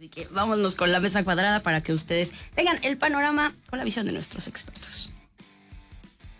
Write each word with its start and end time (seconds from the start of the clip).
Así 0.00 0.08
que 0.08 0.28
vámonos 0.28 0.76
con 0.76 0.90
la 0.92 0.98
mesa 0.98 1.24
cuadrada 1.24 1.62
para 1.62 1.82
que 1.82 1.92
ustedes 1.92 2.32
tengan 2.54 2.82
el 2.84 2.96
panorama 2.96 3.52
con 3.68 3.78
la 3.78 3.84
visión 3.84 4.06
de 4.06 4.12
nuestros 4.12 4.46
expertos. 4.48 5.12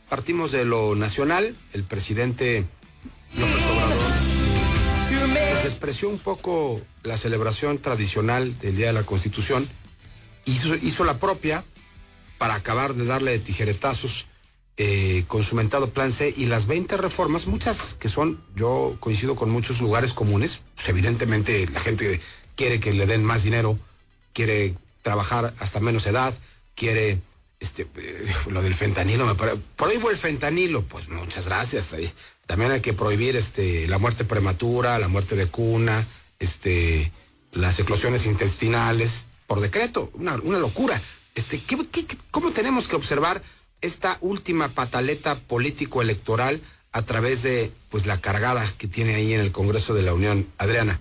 Partimos 0.08 0.50
de 0.50 0.64
lo 0.64 0.94
nacional, 0.94 1.54
el 1.74 1.84
presidente 1.84 2.64
López 3.36 3.62
Obrador 3.66 3.98
pues, 5.34 5.64
despreció 5.64 6.08
un 6.08 6.18
poco 6.18 6.80
la 7.02 7.18
celebración 7.18 7.76
tradicional 7.76 8.58
del 8.60 8.76
Día 8.76 8.86
de 8.86 8.92
la 8.94 9.02
Constitución, 9.02 9.68
hizo, 10.46 10.74
hizo 10.76 11.04
la 11.04 11.18
propia 11.18 11.62
para 12.38 12.54
acabar 12.54 12.94
de 12.94 13.04
darle 13.04 13.38
tijeretazos 13.40 14.24
eh, 14.78 15.24
con 15.28 15.44
su 15.44 15.54
mentado 15.54 15.90
plan 15.90 16.12
C 16.12 16.32
y 16.34 16.46
las 16.46 16.66
20 16.66 16.96
reformas, 16.96 17.46
muchas 17.46 17.92
que 17.92 18.08
son, 18.08 18.42
yo 18.56 18.96
coincido 19.00 19.36
con 19.36 19.50
muchos 19.50 19.82
lugares 19.82 20.14
comunes, 20.14 20.62
pues, 20.76 20.88
evidentemente 20.88 21.66
la 21.66 21.80
gente 21.80 22.22
quiere 22.60 22.78
que 22.78 22.92
le 22.92 23.06
den 23.06 23.24
más 23.24 23.42
dinero, 23.42 23.78
quiere 24.34 24.74
trabajar 25.00 25.54
hasta 25.60 25.80
menos 25.80 26.04
edad, 26.04 26.34
quiere 26.74 27.18
este, 27.58 27.86
eh, 27.96 28.34
lo 28.50 28.60
del 28.60 28.74
fentanilo, 28.74 29.24
me 29.24 29.34
prohíbo 29.34 30.10
el 30.10 30.18
fentanilo, 30.18 30.82
pues 30.82 31.08
muchas 31.08 31.46
gracias. 31.46 31.96
También 32.44 32.70
hay 32.70 32.82
que 32.82 32.92
prohibir 32.92 33.34
este, 33.34 33.88
la 33.88 33.96
muerte 33.96 34.26
prematura, 34.26 34.98
la 34.98 35.08
muerte 35.08 35.36
de 35.36 35.46
cuna, 35.46 36.06
este, 36.38 37.10
las 37.52 37.78
eclosiones 37.78 38.26
intestinales, 38.26 39.24
por 39.46 39.60
decreto, 39.60 40.10
una, 40.12 40.36
locura. 40.36 41.00
Este, 41.34 41.62
cómo 42.30 42.50
tenemos 42.50 42.88
que 42.88 42.96
observar 42.96 43.40
esta 43.80 44.18
última 44.20 44.68
pataleta 44.68 45.34
político-electoral 45.34 46.60
a 46.92 47.00
través 47.00 47.42
de 47.42 47.72
pues 47.88 48.04
la 48.04 48.20
cargada 48.20 48.70
que 48.76 48.86
tiene 48.86 49.14
ahí 49.14 49.32
en 49.32 49.40
el 49.40 49.50
Congreso 49.50 49.94
de 49.94 50.02
la 50.02 50.12
Unión? 50.12 50.46
Adriana. 50.58 51.00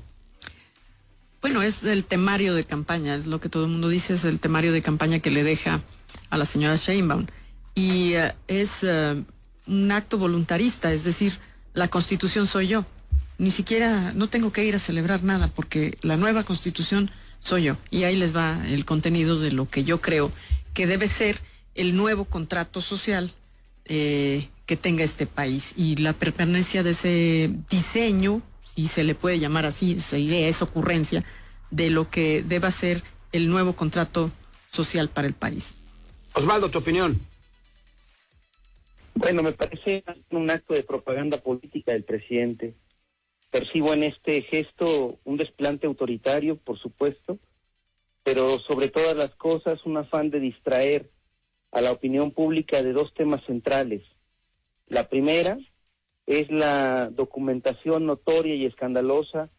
Bueno, 1.42 1.62
es 1.62 1.84
el 1.86 2.04
temario 2.04 2.54
de 2.54 2.66
campaña, 2.66 3.16
es 3.16 3.26
lo 3.26 3.40
que 3.40 3.48
todo 3.48 3.64
el 3.64 3.72
mundo 3.72 3.88
dice, 3.88 4.14
es 4.14 4.26
el 4.26 4.40
temario 4.40 4.74
de 4.74 4.82
campaña 4.82 5.20
que 5.20 5.32
le 5.32 5.44
deja 5.44 5.82
a 6.30 6.38
la 6.38 6.46
señora 6.46 6.76
Sheinbaum. 6.76 7.28
Y 7.76 8.14
eh, 8.14 8.34
es 8.48 8.84
eh, 8.84 9.24
un 9.66 9.92
acto 9.92 10.18
voluntarista, 10.18 10.92
es 10.92 11.06
decir, 11.06 11.40
la 11.74 11.88
constitución 11.88 12.46
soy 12.46 12.68
yo. 12.68 12.86
Ni 13.38 13.52
siquiera, 13.52 14.12
no 14.16 14.28
tengo 14.28 14.52
que 14.52 14.66
ir 14.66 14.76
a 14.76 14.80
celebrar 14.80 15.24
nada 15.24 15.48
porque 15.48 15.98
la 16.02 16.18
nueva 16.18 16.44
constitución 16.44 17.10
soy 17.40 17.64
yo. 17.64 17.78
Y 17.90 18.04
ahí 18.04 18.18
les 18.18 18.36
va 18.36 18.62
el 18.68 18.84
contenido 18.84 19.40
de 19.40 19.52
lo 19.52 19.70
que 19.70 19.86
yo 19.86 20.02
creo 20.02 20.30
que 20.74 20.88
debe 20.88 21.08
ser 21.08 21.40
el 21.74 21.96
nuevo 21.96 22.26
contrato 22.26 22.82
social 22.82 23.32
eh, 23.86 24.50
que 24.66 24.76
tenga 24.76 25.06
este 25.06 25.26
país. 25.26 25.74
Y 25.78 25.96
la 25.96 26.12
permanencia 26.12 26.84
de 26.84 26.92
ese 26.92 27.50
diseño, 27.70 28.42
si 28.82 28.88
se 28.88 29.04
le 29.04 29.16
puede 29.16 29.40
llamar 29.40 29.66
así, 29.66 29.94
esa 29.94 30.18
idea, 30.18 30.48
esa 30.48 30.66
ocurrencia, 30.66 31.24
de 31.72 31.90
lo 31.90 32.10
que 32.10 32.44
deba 32.44 32.72
ser 32.72 33.02
el 33.32 33.50
nuevo 33.50 33.74
contrato 33.74 34.32
social 34.72 35.10
para 35.10 35.28
el 35.28 35.34
país. 35.34 35.74
Osvaldo, 36.34 36.70
tu 36.70 36.80
opinión. 36.80 37.20
Bueno, 39.16 39.44
me 39.44 39.52
parece 39.52 40.04
un 40.32 40.50
acto 40.50 40.74
de 40.74 40.84
propaganda 40.84 41.38
política 41.38 41.92
del 41.92 42.04
presidente. 42.04 42.74
Percibo 43.52 43.94
en 43.94 44.04
este 44.04 44.44
gesto 44.44 45.20
un 45.26 45.38
desplante 45.38 45.88
autoritario, 45.88 46.56
por 46.56 46.80
supuesto, 46.80 47.38
pero 48.24 48.60
sobre 48.60 48.90
todas 48.90 49.18
las 49.18 49.32
cosas 49.32 49.86
un 49.86 49.98
afán 49.98 50.30
de 50.30 50.40
distraer 50.40 51.10
a 51.72 51.82
la 51.82 51.92
opinión 51.92 52.32
pública 52.32 52.82
de 52.82 52.94
dos 52.94 53.14
temas 53.14 53.44
centrales. 53.46 54.04
La 54.88 55.10
primera 55.10 55.58
es 56.30 56.52
la 56.52 57.10
documentación 57.10 58.06
notoria 58.06 58.54
y 58.54 58.68
escandalosa 58.68 59.50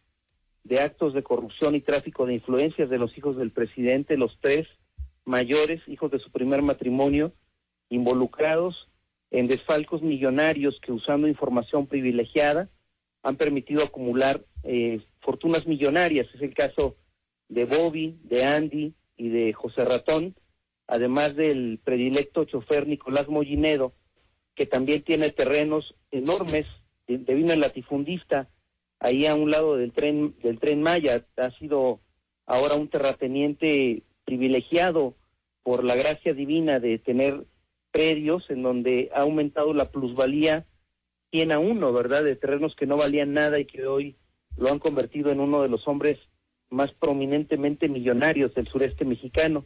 de 0.63 0.79
actos 0.79 1.13
de 1.13 1.21
corrupción 1.21 1.75
y 1.75 1.81
tráfico 1.81 2.25
de 2.25 2.35
influencias 2.35 2.89
de 2.89 2.97
los 2.97 3.17
hijos 3.17 3.35
del 3.35 3.51
presidente, 3.51 4.15
los 4.15 4.37
tres, 4.39 4.67
mayores, 5.25 5.81
hijos 5.87 6.11
de 6.11 6.19
su 6.19 6.31
primer 6.31 6.61
matrimonio, 6.61 7.33
involucrados 7.89 8.87
en 9.31 9.47
desfalcos 9.47 10.01
millonarios 10.01 10.79
que 10.81 10.93
usando 10.93 11.27
información 11.27 11.87
privilegiada 11.87 12.69
han 13.21 13.35
permitido 13.35 13.83
acumular 13.83 14.41
eh, 14.63 15.01
fortunas 15.19 15.67
millonarias. 15.67 16.27
Es 16.33 16.41
el 16.41 16.53
caso 16.53 16.95
de 17.49 17.65
Bobby, 17.65 18.17
de 18.23 18.45
Andy 18.45 18.93
y 19.17 19.27
de 19.27 19.51
José 19.51 19.83
Ratón, 19.83 20.35
además 20.87 21.35
del 21.35 21.81
predilecto 21.83 22.45
chofer 22.45 22.87
Nicolás 22.87 23.27
Mollinedo, 23.27 23.91
que 24.55 24.65
también 24.65 25.03
tiene 25.03 25.29
terrenos 25.31 25.95
enormes 26.11 26.65
de, 27.07 27.35
vino 27.35 27.55
latifundista 27.55 28.49
ahí 28.99 29.25
a 29.25 29.35
un 29.35 29.51
lado 29.51 29.77
del 29.77 29.91
tren 29.91 30.35
del 30.41 30.59
tren 30.59 30.81
Maya. 30.81 31.25
Ha 31.37 31.51
sido 31.51 31.99
ahora 32.45 32.75
un 32.75 32.87
terrateniente 32.87 34.03
privilegiado 34.25 35.15
por 35.63 35.83
la 35.83 35.95
gracia 35.95 36.33
divina 36.33 36.79
de 36.79 36.99
tener 36.99 37.45
predios 37.91 38.49
en 38.49 38.63
donde 38.63 39.09
ha 39.13 39.21
aumentado 39.21 39.73
la 39.73 39.91
plusvalía 39.91 40.65
100 41.31 41.51
a 41.51 41.59
uno, 41.59 41.93
¿verdad? 41.93 42.23
De 42.23 42.35
terrenos 42.35 42.75
que 42.75 42.85
no 42.85 42.97
valían 42.97 43.33
nada 43.33 43.59
y 43.59 43.65
que 43.65 43.85
hoy 43.85 44.15
lo 44.57 44.69
han 44.69 44.79
convertido 44.79 45.31
en 45.31 45.39
uno 45.39 45.61
de 45.61 45.69
los 45.69 45.87
hombres 45.87 46.19
más 46.69 46.91
prominentemente 46.93 47.89
millonarios 47.89 48.53
del 48.53 48.67
sureste 48.67 49.05
mexicano. 49.05 49.65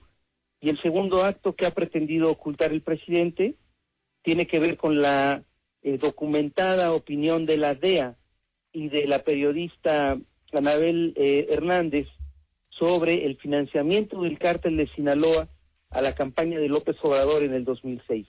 Y 0.60 0.70
el 0.70 0.82
segundo 0.82 1.24
acto 1.24 1.56
que 1.56 1.66
ha 1.66 1.72
pretendido 1.72 2.32
ocultar 2.32 2.72
el 2.72 2.82
presidente 2.82 3.56
tiene 4.26 4.48
que 4.48 4.60
ver 4.60 4.76
con 4.76 5.02
la 5.02 5.44
eh, 5.84 6.00
documentada 6.00 6.92
opinión 6.92 7.46
de 7.46 7.58
la 7.58 7.76
DEA 7.76 8.18
y 8.74 8.90
de 8.90 9.06
la 9.06 9.20
periodista 9.20 10.18
Anabel 10.52 11.14
eh, 11.16 11.46
Hernández 11.52 12.08
sobre 12.70 13.26
el 13.26 13.38
financiamiento 13.38 14.24
del 14.24 14.40
cártel 14.40 14.78
de 14.78 14.88
Sinaloa 14.88 15.48
a 15.92 16.02
la 16.02 16.16
campaña 16.16 16.58
de 16.58 16.68
López 16.68 16.98
Obrador 17.04 17.44
en 17.44 17.54
el 17.54 17.64
2006. 17.66 18.26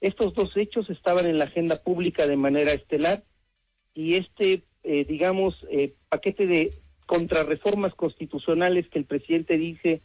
Estos 0.00 0.34
dos 0.34 0.56
hechos 0.56 0.90
estaban 0.90 1.26
en 1.26 1.38
la 1.38 1.44
agenda 1.44 1.76
pública 1.76 2.26
de 2.26 2.36
manera 2.36 2.72
estelar 2.72 3.22
y 3.94 4.14
este, 4.14 4.64
eh, 4.82 5.04
digamos, 5.04 5.54
paquete 6.08 6.46
de 6.46 6.70
contrarreformas 7.06 7.94
constitucionales 7.94 8.88
que 8.88 8.98
el 8.98 9.04
presidente 9.04 9.56
dice 9.56 10.02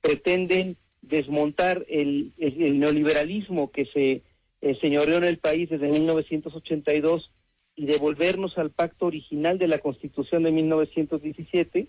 pretenden 0.00 0.76
desmontar 1.00 1.86
el, 1.88 2.32
neoliberalismo 2.38 3.70
que 3.70 3.86
se 3.86 4.22
eh, 4.64 4.78
en 4.82 5.24
el 5.24 5.38
país 5.38 5.68
desde 5.68 5.88
1982 5.88 7.30
y 7.76 7.86
devolvernos 7.86 8.56
al 8.56 8.70
pacto 8.70 9.06
original 9.06 9.58
de 9.58 9.68
la 9.68 9.78
Constitución 9.78 10.44
de 10.44 10.52
1917, 10.52 11.88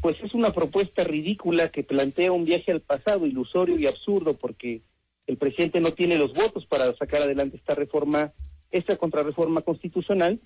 pues 0.00 0.16
es 0.22 0.34
una 0.34 0.50
propuesta 0.50 1.04
ridícula 1.04 1.70
que 1.70 1.82
plantea 1.82 2.32
un 2.32 2.44
viaje 2.44 2.70
al 2.70 2.80
pasado, 2.80 3.26
ilusorio 3.26 3.78
y 3.78 3.86
absurdo, 3.86 4.34
porque 4.34 4.82
el 5.26 5.36
presidente 5.36 5.80
no 5.80 5.92
tiene 5.92 6.16
los 6.16 6.32
votos 6.32 6.66
para 6.66 6.94
sacar 6.96 7.22
adelante 7.22 7.56
esta 7.56 7.74
reforma, 7.74 8.32
esta 8.70 8.96
contrarreforma 8.96 9.62
constitucional, 9.62 10.40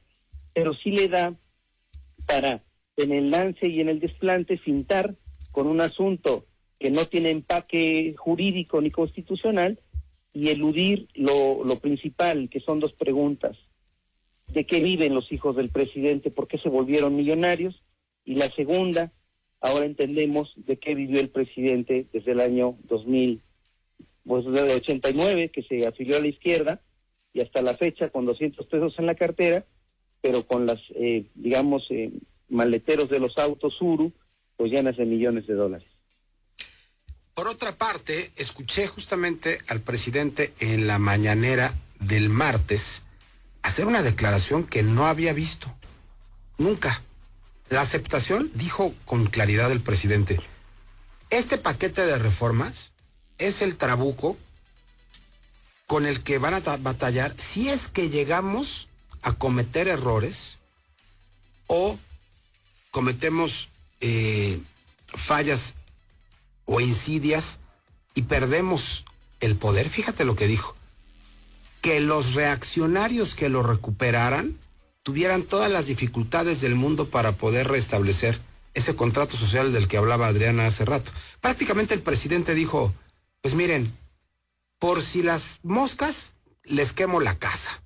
pero 0.54 0.72
sí 0.74 0.90
le 0.92 1.08
da 1.08 1.34
para 2.26 2.62
en 2.96 3.12
el 3.12 3.30
lance 3.30 3.66
y 3.68 3.80
en 3.80 3.88
el 3.88 4.00
desplante 4.00 4.56
fintar 4.58 5.14
con 5.52 5.66
un 5.66 5.80
asunto 5.80 6.46
que 6.78 6.90
no 6.90 7.04
tiene 7.04 7.30
empaque 7.30 8.14
jurídico 8.16 8.80
ni 8.80 8.90
constitucional 8.90 9.78
y 10.32 10.48
eludir 10.48 11.08
lo, 11.14 11.64
lo 11.64 11.76
principal, 11.76 12.48
que 12.48 12.60
son 12.60 12.80
dos 12.80 12.92
preguntas. 12.92 13.56
¿De 14.48 14.64
qué 14.64 14.80
viven 14.80 15.14
los 15.14 15.30
hijos 15.32 15.56
del 15.56 15.70
presidente? 15.70 16.30
¿Por 16.30 16.48
qué 16.48 16.58
se 16.58 16.68
volvieron 16.68 17.16
millonarios? 17.16 17.82
Y 18.24 18.36
la 18.36 18.48
segunda, 18.50 19.12
ahora 19.60 19.86
entendemos 19.86 20.52
de 20.56 20.78
qué 20.78 20.94
vivió 20.94 21.20
el 21.20 21.30
presidente 21.30 22.06
desde 22.12 22.32
el 22.32 22.40
año 22.40 22.76
2000, 22.84 23.40
pues 24.26 24.44
desde 24.44 24.72
el 24.72 24.78
89, 24.78 25.48
que 25.48 25.62
se 25.62 25.86
afilió 25.86 26.16
a 26.16 26.20
la 26.20 26.28
izquierda, 26.28 26.80
y 27.32 27.40
hasta 27.40 27.62
la 27.62 27.74
fecha 27.74 28.10
con 28.10 28.26
200 28.26 28.66
pesos 28.66 28.94
en 28.98 29.06
la 29.06 29.14
cartera, 29.14 29.64
pero 30.20 30.46
con 30.46 30.66
las, 30.66 30.80
eh, 30.94 31.26
digamos, 31.34 31.86
eh, 31.90 32.10
maleteros 32.48 33.08
de 33.08 33.20
los 33.20 33.38
autos 33.38 33.80
Uru, 33.80 34.12
pues 34.56 34.72
llenas 34.72 34.96
de 34.96 35.06
millones 35.06 35.46
de 35.46 35.54
dólares. 35.54 35.88
Por 37.34 37.48
otra 37.48 37.72
parte, 37.72 38.32
escuché 38.36 38.86
justamente 38.86 39.60
al 39.68 39.80
presidente 39.80 40.52
en 40.58 40.86
la 40.86 40.98
mañanera 40.98 41.74
del 41.98 42.28
martes 42.28 43.02
hacer 43.62 43.86
una 43.86 44.02
declaración 44.02 44.64
que 44.64 44.82
no 44.82 45.06
había 45.06 45.32
visto 45.32 45.72
nunca. 46.58 47.02
La 47.68 47.82
aceptación, 47.82 48.50
dijo 48.54 48.94
con 49.04 49.26
claridad 49.26 49.70
el 49.70 49.80
presidente, 49.80 50.40
este 51.30 51.56
paquete 51.56 52.04
de 52.04 52.18
reformas 52.18 52.92
es 53.38 53.62
el 53.62 53.76
trabuco 53.76 54.36
con 55.86 56.06
el 56.06 56.22
que 56.22 56.38
van 56.38 56.54
a 56.54 56.60
batallar 56.78 57.34
si 57.38 57.68
es 57.68 57.88
que 57.88 58.10
llegamos 58.10 58.88
a 59.22 59.32
cometer 59.32 59.88
errores 59.88 60.58
o 61.66 61.98
cometemos 62.90 63.68
eh, 64.00 64.60
fallas 65.06 65.74
o 66.70 66.80
insidias 66.80 67.58
y 68.14 68.22
perdemos 68.22 69.04
el 69.40 69.56
poder. 69.56 69.88
Fíjate 69.88 70.24
lo 70.24 70.36
que 70.36 70.46
dijo. 70.46 70.76
Que 71.82 71.98
los 71.98 72.34
reaccionarios 72.34 73.34
que 73.34 73.48
lo 73.48 73.64
recuperaran 73.64 74.56
tuvieran 75.02 75.42
todas 75.42 75.70
las 75.70 75.86
dificultades 75.86 76.60
del 76.60 76.76
mundo 76.76 77.08
para 77.08 77.32
poder 77.32 77.66
restablecer 77.66 78.40
ese 78.74 78.94
contrato 78.94 79.36
social 79.36 79.72
del 79.72 79.88
que 79.88 79.96
hablaba 79.96 80.28
Adriana 80.28 80.66
hace 80.66 80.84
rato. 80.84 81.10
Prácticamente 81.40 81.92
el 81.92 82.02
presidente 82.02 82.54
dijo, 82.54 82.94
pues 83.40 83.54
miren, 83.54 83.92
por 84.78 85.02
si 85.02 85.22
las 85.22 85.58
moscas, 85.64 86.34
les 86.62 86.92
quemo 86.92 87.18
la 87.18 87.36
casa. 87.36 87.82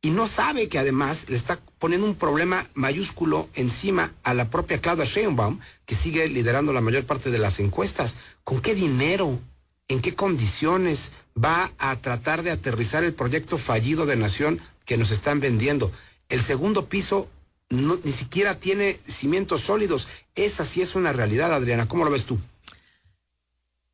Y 0.00 0.10
no 0.10 0.28
sabe 0.28 0.68
que 0.68 0.78
además 0.78 1.28
le 1.28 1.36
está 1.36 1.58
poniendo 1.78 2.06
un 2.06 2.14
problema 2.14 2.64
mayúsculo 2.74 3.48
encima 3.54 4.14
a 4.22 4.32
la 4.32 4.48
propia 4.48 4.80
Claudia 4.80 5.04
Sheinbaum, 5.04 5.58
que 5.86 5.96
sigue 5.96 6.28
liderando 6.28 6.72
la 6.72 6.80
mayor 6.80 7.04
parte 7.04 7.30
de 7.30 7.38
las 7.38 7.58
encuestas. 7.58 8.14
¿Con 8.44 8.60
qué 8.60 8.74
dinero? 8.74 9.40
¿En 9.88 10.00
qué 10.00 10.14
condiciones 10.14 11.10
va 11.36 11.72
a 11.78 11.96
tratar 11.96 12.42
de 12.42 12.52
aterrizar 12.52 13.02
el 13.02 13.14
proyecto 13.14 13.58
fallido 13.58 14.06
de 14.06 14.16
nación 14.16 14.60
que 14.84 14.96
nos 14.96 15.10
están 15.10 15.40
vendiendo? 15.40 15.90
El 16.28 16.42
segundo 16.42 16.88
piso 16.88 17.28
ni 17.70 18.12
siquiera 18.12 18.60
tiene 18.60 18.98
cimientos 19.06 19.62
sólidos. 19.62 20.08
Esa 20.36 20.64
sí 20.64 20.80
es 20.80 20.94
una 20.94 21.12
realidad, 21.12 21.52
Adriana. 21.52 21.88
¿Cómo 21.88 22.04
lo 22.04 22.10
ves 22.10 22.24
tú? 22.24 22.38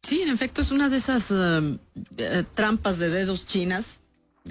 Sí, 0.03 0.21
en 0.21 0.29
efecto, 0.29 0.61
es 0.61 0.71
una 0.71 0.91
de 0.91 0.99
esas 0.99 1.31
eh, 1.31 1.79
eh, 2.19 2.45
trampas 2.55 2.99
de 2.99 3.09
dedos 3.09 3.47
chinas 3.47 4.01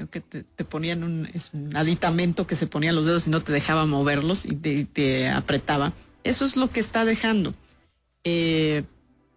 que 0.09 0.21
te, 0.21 0.65
ponían 0.65 1.03
un, 1.03 1.29
aditamento 1.75 2.47
que 2.47 2.55
se 2.55 2.65
ponían 2.65 2.95
los 2.95 3.05
dedos 3.05 3.27
y 3.27 3.29
no 3.29 3.43
te 3.43 3.53
dejaba 3.53 3.85
moverlos 3.85 4.45
y 4.45 4.55
te, 4.55 5.29
apretaba. 5.29 5.93
Eso 6.23 6.45
es 6.45 6.55
lo 6.55 6.69
que 6.69 6.79
está 6.79 7.05
dejando. 7.05 7.53
Eh, 8.23 8.83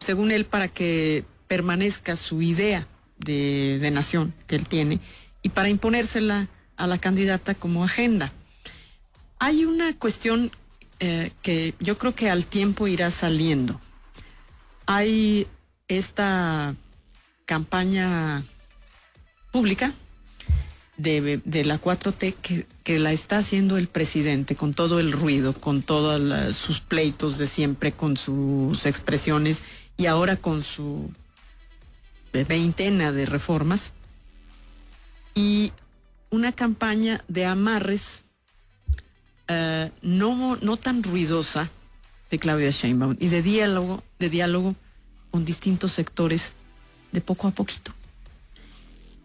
según 0.01 0.31
él, 0.31 0.47
para 0.47 0.69
que 0.69 1.25
permanezca 1.47 2.17
su 2.17 2.41
idea 2.41 2.87
de, 3.19 3.91
nación 3.93 4.33
que 4.47 4.57
él 4.57 4.67
tiene 4.67 5.01
y 5.43 5.51
para 5.51 5.69
imponérsela 5.69 6.49
a 6.77 6.87
la 6.87 6.99
candidata 6.99 7.55
como 7.55 7.85
agenda. 7.85 8.33
Hay 9.39 9.67
una 9.67 9.93
cuestión 9.99 10.51
eh, 11.01 11.33
que 11.43 11.75
yo 11.81 11.99
creo 11.99 12.15
que 12.15 12.31
al 12.31 12.47
tiempo 12.47 12.89
irá 12.89 13.11
saliendo. 13.11 13.79
Hay 14.87 15.47
esta 15.89 16.75
campaña 17.45 18.43
pública 19.53 19.93
de, 20.97 21.65
la 21.65 21.81
4T 21.81 22.67
que, 22.83 22.99
la 22.99 23.13
está 23.13 23.39
haciendo 23.39 23.77
el 23.77 23.89
presidente 23.89 24.57
con 24.57 24.75
todo 24.75 25.01
el 25.01 25.13
ruido, 25.13 25.53
con 25.53 25.83
todos 25.83 26.55
sus 26.55 26.81
pleitos 26.81 27.39
de 27.39 27.47
siempre, 27.47 27.93
con 27.93 28.17
sus 28.17 28.87
expresiones 28.87 29.63
y 29.97 30.07
ahora 30.07 30.37
con 30.37 30.63
su 30.63 31.11
veintena 32.33 33.13
de 33.13 33.25
reformas 33.25 33.93
y 35.35 35.73
una 36.31 36.53
campaña 36.53 37.25
de 37.29 37.47
amarres 37.47 38.25
eh, 39.49 39.91
no, 40.03 40.57
no 40.57 40.77
tan 40.77 41.03
ruidosa 41.03 41.71
de 42.31 42.39
Claudia 42.39 42.71
Sheinbaum 42.71 43.17
y 43.21 43.29
de 43.29 43.43
diálogo, 43.43 44.03
de 44.19 44.29
diálogo 44.29 44.75
con 45.31 45.45
distintos 45.45 45.93
sectores 45.93 46.53
de 47.13 47.21
poco 47.21 47.49
a 47.49 47.53
poquito. 47.53 47.93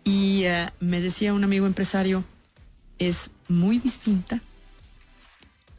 Y 0.04 0.44
eh, 0.46 0.68
me 0.80 1.00
decía 1.00 1.34
un 1.34 1.44
amigo 1.44 1.68
empresario, 1.68 2.24
es 2.98 3.30
muy 3.48 3.80
distinta 3.80 4.42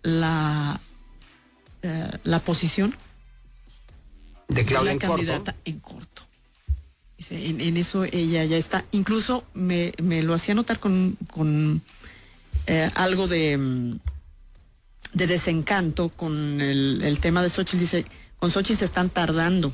la, 0.03 0.81
eh, 1.83 2.11
la 2.25 2.41
posición 2.41 2.95
de 4.49 4.65
Claudia 4.65 4.95
la 4.95 4.99
candidata 4.99 5.57
en 5.65 5.81
corto. 5.81 6.23
En, 7.31 7.77
eso 7.77 8.05
ella 8.05 8.45
ya 8.45 8.57
está. 8.57 8.85
Incluso 8.91 9.45
me, 9.55 9.93
lo 10.23 10.35
hacía 10.35 10.55
notar 10.55 10.81
con, 10.81 11.17
con 11.31 11.81
eh, 12.67 12.91
algo 12.95 13.29
de, 13.29 13.57
mm, 13.57 13.93
de 15.15 15.27
desencanto 15.27 16.09
con 16.11 16.61
el, 16.61 17.01
el, 17.03 17.21
tema 17.21 17.43
de 17.43 17.51
Xochitl. 17.51 17.79
Dice, 17.79 18.05
con 18.39 18.51
Xochitl 18.51 18.81
se 18.81 18.85
están 18.87 19.09
tardando 19.09 19.73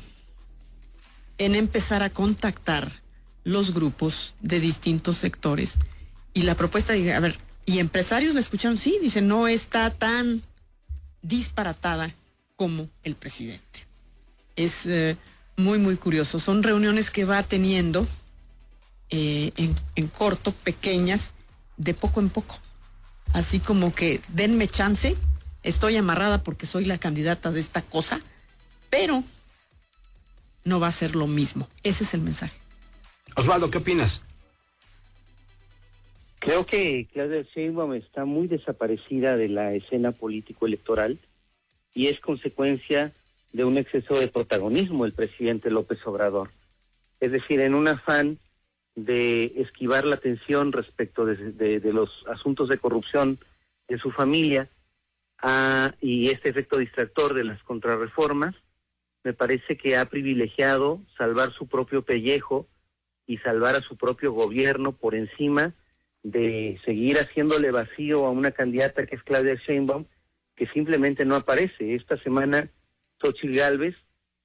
en 1.39 1.55
empezar 1.55 2.03
a 2.03 2.11
contactar 2.11 2.98
los 3.43 3.73
grupos 3.73 4.35
de 4.41 4.59
distintos 4.59 5.17
sectores. 5.17 5.75
Y 6.33 6.43
la 6.43 6.55
propuesta, 6.55 6.93
a 6.93 7.19
ver, 7.19 7.37
y 7.65 7.79
empresarios 7.79 8.33
la 8.33 8.39
escucharon, 8.39 8.77
sí, 8.77 8.97
dice, 9.01 9.21
no 9.21 9.47
está 9.47 9.89
tan 9.89 10.41
disparatada 11.21 12.13
como 12.55 12.87
el 13.03 13.15
presidente. 13.15 13.85
Es 14.55 14.85
eh, 14.85 15.17
muy, 15.55 15.79
muy 15.79 15.95
curioso. 15.95 16.39
Son 16.39 16.63
reuniones 16.63 17.11
que 17.11 17.25
va 17.25 17.43
teniendo 17.43 18.07
eh, 19.09 19.51
en, 19.55 19.75
en 19.95 20.07
corto, 20.07 20.51
pequeñas, 20.51 21.33
de 21.77 21.93
poco 21.93 22.19
en 22.19 22.29
poco. 22.29 22.57
Así 23.33 23.59
como 23.59 23.93
que 23.93 24.21
denme 24.29 24.67
chance, 24.67 25.15
estoy 25.63 25.95
amarrada 25.97 26.43
porque 26.43 26.65
soy 26.65 26.85
la 26.85 26.97
candidata 26.97 27.51
de 27.51 27.59
esta 27.59 27.81
cosa, 27.81 28.19
pero 28.89 29.23
no 30.63 30.79
va 30.79 30.87
a 30.87 30.91
ser 30.91 31.15
lo 31.15 31.27
mismo. 31.27 31.67
Ese 31.83 32.03
es 32.03 32.13
el 32.13 32.21
mensaje. 32.21 32.58
Osvaldo, 33.39 33.71
¿qué 33.71 33.77
opinas? 33.77 34.25
Creo 36.39 36.65
que 36.65 37.07
Claudia 37.13 37.43
Sheinbaum 37.43 37.93
está 37.93 38.25
muy 38.25 38.47
desaparecida 38.47 39.37
de 39.37 39.47
la 39.47 39.73
escena 39.73 40.11
político-electoral 40.11 41.17
y 41.93 42.07
es 42.07 42.19
consecuencia 42.19 43.13
de 43.53 43.63
un 43.63 43.77
exceso 43.77 44.19
de 44.19 44.27
protagonismo 44.27 45.05
del 45.05 45.13
presidente 45.13 45.71
López 45.71 46.05
Obrador. 46.05 46.51
Es 47.21 47.31
decir, 47.31 47.61
en 47.61 47.75
un 47.75 47.87
afán 47.87 48.37
de 48.95 49.53
esquivar 49.55 50.03
la 50.03 50.15
atención 50.15 50.73
respecto 50.73 51.25
de, 51.25 51.79
los 51.93 52.09
asuntos 52.29 52.67
de 52.67 52.77
corrupción 52.77 53.39
de 53.87 53.99
su 53.99 54.11
familia 54.11 54.67
ah, 55.41 55.93
y 56.01 56.27
este 56.27 56.49
efecto 56.49 56.77
distractor 56.77 57.33
de 57.33 57.45
las 57.45 57.63
contrarreformas, 57.63 58.53
me 59.23 59.31
parece 59.31 59.77
que 59.77 59.95
ha 59.95 60.03
privilegiado 60.09 60.99
salvar 61.17 61.53
su 61.53 61.67
propio 61.67 62.01
pellejo 62.01 62.67
y 63.29 63.37
salvar 63.37 63.75
a 63.75 63.81
su 63.81 63.95
propio 63.95 64.33
gobierno 64.33 64.91
por 64.91 65.13
encima 65.13 65.75
de 66.23 66.81
seguir 66.83 67.17
haciéndole 67.17 67.69
vacío 67.69 68.25
a 68.25 68.31
una 68.31 68.49
candidata 68.49 69.05
que 69.05 69.17
es 69.17 69.21
Claudia 69.21 69.53
Sheinbaum, 69.53 70.05
que 70.55 70.65
simplemente 70.65 71.25
no 71.25 71.35
aparece. 71.35 71.93
Esta 71.93 72.17
semana 72.23 72.71
Xochitl 73.21 73.55
Galvez 73.55 73.95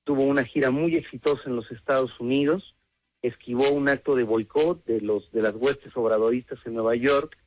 tuvo 0.05 0.25
una 0.25 0.45
gira 0.45 0.71
muy 0.71 0.97
exitosa 0.97 1.45
en 1.47 1.57
los 1.57 1.71
Estados 1.71 2.21
Unidos, 2.21 2.77
esquivó 3.23 3.71
un 3.71 3.89
acto 3.89 4.17
de 4.17 4.25
boicot 4.25 4.85
de 4.85 5.01
los 5.01 5.33
de 5.33 5.41
las 5.41 5.55
huestes 5.55 5.97
obradoristas 5.97 6.59
en 6.67 6.75
Nueva 6.75 6.95
York, 6.95 7.39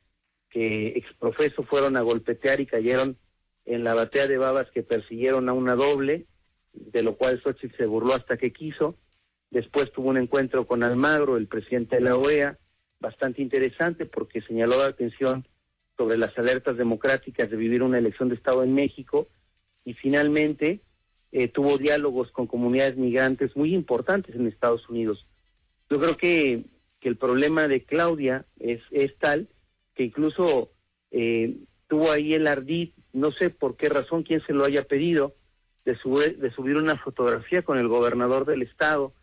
que 0.50 0.88
exprofeso 0.88 1.62
fueron 1.62 1.96
a 1.96 2.00
golpetear 2.00 2.60
y 2.60 2.66
cayeron 2.66 3.16
en 3.64 3.84
la 3.84 3.94
batea 3.94 4.26
de 4.26 4.38
babas 4.38 4.68
que 4.72 4.82
persiguieron 4.82 5.48
a 5.48 5.52
una 5.52 5.76
doble, 5.76 6.26
de 6.72 7.04
lo 7.04 7.14
cual 7.14 7.40
Xochitl 7.40 7.76
se 7.76 7.86
burló 7.86 8.14
hasta 8.14 8.36
que 8.36 8.52
quiso. 8.52 8.96
Después 9.50 9.90
tuvo 9.92 10.10
un 10.10 10.18
encuentro 10.18 10.66
con 10.66 10.82
Almagro, 10.82 11.36
el 11.36 11.46
presidente 11.46 11.96
de 11.96 12.02
la 12.02 12.16
OEA, 12.16 12.58
bastante 13.00 13.42
interesante 13.42 14.06
porque 14.06 14.42
señaló 14.42 14.78
la 14.78 14.86
atención 14.86 15.46
sobre 15.96 16.18
las 16.18 16.36
alertas 16.38 16.76
democráticas 16.76 17.50
de 17.50 17.56
vivir 17.56 17.82
una 17.82 17.98
elección 17.98 18.28
de 18.28 18.34
Estado 18.34 18.62
en 18.62 18.74
México 18.74 19.28
y 19.84 19.94
finalmente 19.94 20.80
eh, 21.32 21.48
tuvo 21.48 21.78
diálogos 21.78 22.30
con 22.30 22.46
comunidades 22.46 22.96
migrantes 22.96 23.56
muy 23.56 23.74
importantes 23.74 24.34
en 24.34 24.46
Estados 24.46 24.88
Unidos. 24.88 25.26
Yo 25.90 25.98
creo 25.98 26.16
que, 26.16 26.64
que 27.00 27.08
el 27.08 27.16
problema 27.16 27.68
de 27.68 27.84
Claudia 27.84 28.44
es, 28.60 28.80
tal 29.18 29.48
que 29.94 30.04
incluso 30.04 30.70
eh, 31.10 31.56
tuvo 31.88 32.12
ahí 32.12 32.34
el 32.34 32.46
ardid, 32.46 32.90
no 33.12 33.32
sé 33.32 33.50
por 33.50 33.76
qué 33.76 33.88
razón, 33.88 34.22
quién 34.22 34.42
se 34.46 34.52
lo 34.52 34.64
haya 34.64 34.84
pedido, 34.84 35.34
de, 35.84 35.94
de 35.94 36.50
subir 36.52 36.76
una 36.76 36.96
fotografía 36.96 37.62
con 37.62 37.78
el 37.78 37.88
gobernador 37.88 38.44
del 38.44 38.62
estado 38.62 39.14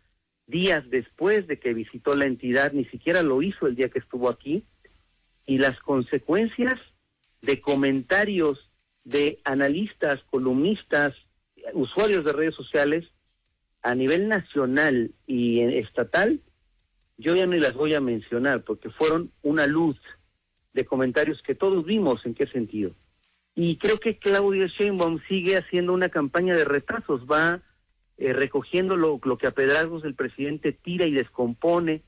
días 0.46 0.88
después 0.90 1.46
de 1.46 1.58
que 1.58 1.74
visitó 1.74 2.14
la 2.14 2.26
entidad, 2.26 2.72
ni 2.72 2.84
siquiera 2.86 3.22
lo 3.22 3.42
hizo 3.42 3.66
el 3.66 3.76
día 3.76 3.88
que 3.88 3.98
estuvo 3.98 4.28
aquí, 4.28 4.64
y 5.46 5.58
las 5.58 5.78
consecuencias 5.80 6.80
de 7.42 7.60
comentarios 7.60 8.70
de 9.04 9.40
analistas, 9.44 10.20
columnistas, 10.30 11.14
usuarios 11.72 12.24
de 12.24 12.32
redes 12.32 12.54
sociales 12.54 13.04
a 13.82 13.94
nivel 13.94 14.28
nacional 14.28 15.12
y 15.26 15.60
estatal, 15.60 16.40
yo 17.18 17.34
ya 17.34 17.46
ni 17.46 17.58
las 17.58 17.74
voy 17.74 17.94
a 17.94 18.00
mencionar 18.00 18.62
porque 18.62 18.90
fueron 18.90 19.30
una 19.42 19.66
luz 19.66 19.96
de 20.74 20.84
comentarios 20.84 21.40
que 21.42 21.54
todos 21.54 21.84
vimos 21.84 22.26
en 22.26 22.34
qué 22.34 22.46
sentido. 22.46 22.92
Y 23.54 23.78
creo 23.78 23.98
que 23.98 24.18
Claudia 24.18 24.66
Sheinbaum 24.66 25.20
sigue 25.28 25.56
haciendo 25.56 25.94
una 25.94 26.10
campaña 26.10 26.54
de 26.54 26.64
retrasos, 26.64 27.22
va 27.24 27.62
eh, 28.18 28.32
recogiendo 28.32 28.96
lo, 28.96 29.20
que 29.38 29.46
a 29.46 29.50
pedragos 29.50 30.04
el 30.04 30.14
presidente 30.14 30.72
tira 30.72 31.06
y 31.06 31.12
descompone, 31.12 32.02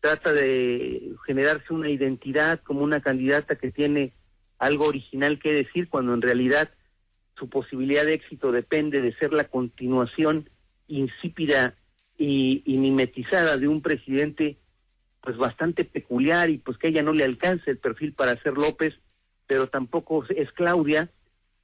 trata 0.00 0.32
de 0.32 1.12
generarse 1.26 1.74
una 1.74 1.90
identidad 1.90 2.60
como 2.62 2.82
una 2.82 3.00
candidata 3.00 3.56
que 3.56 3.72
tiene 3.72 4.12
algo 4.58 4.86
original 4.86 5.38
que 5.38 5.52
decir, 5.52 5.88
cuando 5.88 6.14
en 6.14 6.22
realidad 6.22 6.70
su 7.36 7.48
posibilidad 7.48 8.04
de 8.04 8.14
éxito 8.14 8.52
depende 8.52 9.00
de 9.00 9.14
ser 9.14 9.32
la 9.32 9.44
continuación 9.44 10.48
insípida 10.86 11.74
y, 12.16 12.62
y 12.64 12.76
mimetizada 12.78 13.56
de 13.56 13.68
un 13.68 13.82
presidente 13.82 14.58
pues 15.20 15.36
bastante 15.36 15.84
peculiar 15.84 16.50
y 16.50 16.58
pues 16.58 16.78
que 16.78 16.88
ella 16.88 17.02
no 17.02 17.12
le 17.12 17.24
alcance 17.24 17.70
el 17.70 17.78
perfil 17.78 18.12
para 18.12 18.40
ser 18.42 18.54
López, 18.54 18.94
pero 19.46 19.68
tampoco 19.68 20.24
es 20.28 20.50
Claudia, 20.52 21.10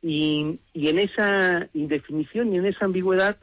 Y, 0.02 0.60
y 0.74 0.88
en 0.88 0.98
esa 0.98 1.68
indefinición 1.72 2.52
y 2.52 2.58
en 2.58 2.66
esa 2.66 2.84
ambigüedad, 2.84 3.38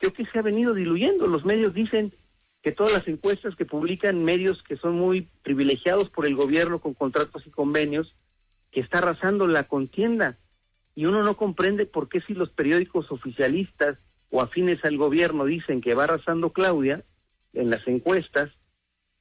creo 0.00 0.12
que 0.14 0.24
se 0.26 0.38
ha 0.38 0.42
venido 0.42 0.74
diluyendo. 0.74 1.26
Los 1.26 1.44
medios 1.44 1.74
dicen 1.74 2.12
que 2.62 2.72
todas 2.72 2.92
las 2.92 3.06
encuestas 3.06 3.54
que 3.54 3.66
publican 3.66 4.24
medios 4.24 4.62
que 4.62 4.76
son 4.76 4.94
muy 4.94 5.28
privilegiados 5.42 6.08
por 6.08 6.26
el 6.26 6.34
gobierno 6.34 6.80
con 6.80 6.94
contratos 6.94 7.46
y 7.46 7.50
convenios, 7.50 8.14
que 8.72 8.80
está 8.80 8.98
arrasando 8.98 9.46
la 9.46 9.64
contienda. 9.64 10.38
Y 10.94 11.04
uno 11.04 11.22
no 11.22 11.36
comprende 11.36 11.86
por 11.86 12.08
qué 12.08 12.22
si 12.22 12.34
los 12.34 12.50
periódicos 12.50 13.12
oficialistas 13.12 13.98
o 14.30 14.40
afines 14.40 14.84
al 14.84 14.96
gobierno 14.96 15.44
dicen 15.44 15.80
que 15.80 15.94
va 15.94 16.04
arrasando 16.04 16.52
Claudia 16.52 17.04
en 17.52 17.68
las 17.68 17.86
encuestas, 17.86 18.50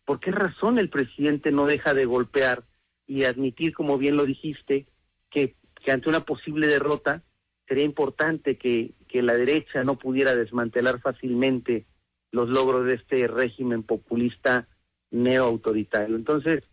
¿por 0.05 0.19
qué 0.19 0.31
razón 0.31 0.79
el 0.79 0.89
presidente 0.89 1.51
no 1.51 1.65
deja 1.65 1.93
de 1.93 2.05
golpear 2.05 2.63
y 3.05 3.25
admitir, 3.25 3.73
como 3.73 3.97
bien 3.97 4.15
lo 4.15 4.25
dijiste, 4.25 4.85
que, 5.29 5.55
que 5.83 5.91
ante 5.91 6.09
una 6.09 6.21
posible 6.21 6.67
derrota 6.67 7.23
sería 7.67 7.83
importante 7.83 8.57
que, 8.57 8.93
que 9.09 9.21
la 9.23 9.35
derecha 9.35 9.83
no 9.83 9.95
pudiera 9.95 10.35
desmantelar 10.35 11.01
fácilmente 11.01 11.85
los 12.31 12.47
logros 12.47 12.85
de 12.85 12.93
este 12.93 13.27
régimen 13.27 13.83
populista 13.83 14.67
neoautoritario. 15.09 16.15
Entonces, 16.15 16.63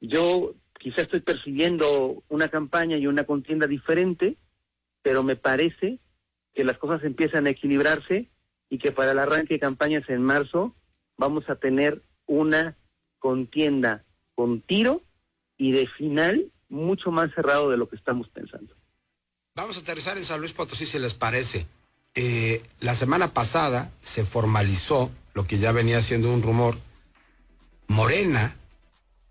yo 0.00 0.54
quizá 0.78 1.02
estoy 1.02 1.20
persiguiendo 1.20 2.22
una 2.28 2.48
campaña 2.48 2.96
y 2.96 3.08
una 3.08 3.24
contienda 3.24 3.66
diferente, 3.66 4.36
pero 5.02 5.24
me 5.24 5.34
parece 5.34 5.98
que 6.54 6.64
las 6.64 6.78
cosas 6.78 7.02
empiezan 7.02 7.46
a 7.46 7.50
equilibrarse 7.50 8.30
y 8.70 8.78
que 8.78 8.92
para 8.92 9.10
el 9.10 9.18
arranque 9.18 9.54
de 9.54 9.60
campañas 9.60 10.08
en 10.08 10.22
marzo 10.22 10.76
vamos 11.16 11.50
a 11.50 11.56
tener 11.56 12.02
una 12.26 12.76
contienda 13.18 14.04
con 14.36 14.60
tiro 14.60 15.02
y 15.56 15.72
de 15.72 15.88
final 15.88 16.52
mucho 16.68 17.10
más 17.10 17.32
cerrado 17.34 17.70
de 17.70 17.76
lo 17.76 17.88
que 17.88 17.96
estamos 17.96 18.28
pensando. 18.28 18.74
Vamos 19.56 19.76
a 19.76 19.80
aterrizar 19.80 20.18
en 20.18 20.24
San 20.24 20.40
Luis 20.40 20.52
Potosí 20.52 20.84
si 20.84 20.98
les 20.98 21.14
parece. 21.14 21.68
Eh, 22.16 22.60
la 22.80 22.96
semana 22.96 23.32
pasada 23.32 23.92
se 24.02 24.24
formalizó 24.24 25.12
lo 25.32 25.46
que 25.46 25.58
ya 25.58 25.70
venía 25.70 26.02
siendo 26.02 26.32
un 26.32 26.42
rumor. 26.42 26.76
Morena 27.86 28.56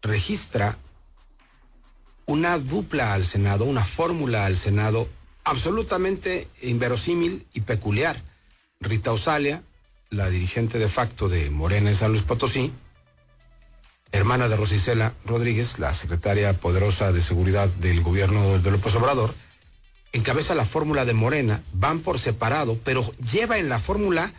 registra 0.02 0.78
una 2.26 2.58
dupla 2.58 3.14
al 3.14 3.26
Senado, 3.26 3.66
una 3.66 3.84
fórmula 3.84 4.46
al 4.46 4.56
Senado 4.56 5.10
absolutamente 5.44 6.48
inverosímil 6.62 7.46
y 7.54 7.62
peculiar. 7.62 8.24
Rita 8.80 9.12
Osalia, 9.12 9.62
la 10.10 10.30
dirigente 10.30 10.80
de 10.80 10.88
facto 10.88 11.28
de 11.28 11.50
Morena 11.50 11.90
en 11.90 11.98
San 11.98 12.12
Luis 12.12 12.24
Potosí, 12.24 12.72
hermana 14.14 14.48
de 14.48 14.56
Rosicela 14.56 15.16
Rodríguez, 15.26 15.80
la 15.80 15.94
secretaria 15.94 16.54
poderosa 16.54 17.12
de 17.12 17.22
seguridad 17.22 17.68
del 17.68 18.02
gobierno 18.02 18.58
de 18.58 18.72
López 18.72 18.96
Obrador, 18.96 19.34
encabeza 20.14 20.56
la 20.56 20.66
fórmula 20.66 21.06
de 21.06 21.14
Morena, 21.14 21.62
van 21.74 22.00
por 22.00 22.20
separado, 22.20 22.80
pero 22.84 23.12
lleva 23.32 23.58
en 23.58 23.68
la 23.68 23.80
fórmula 23.80 24.32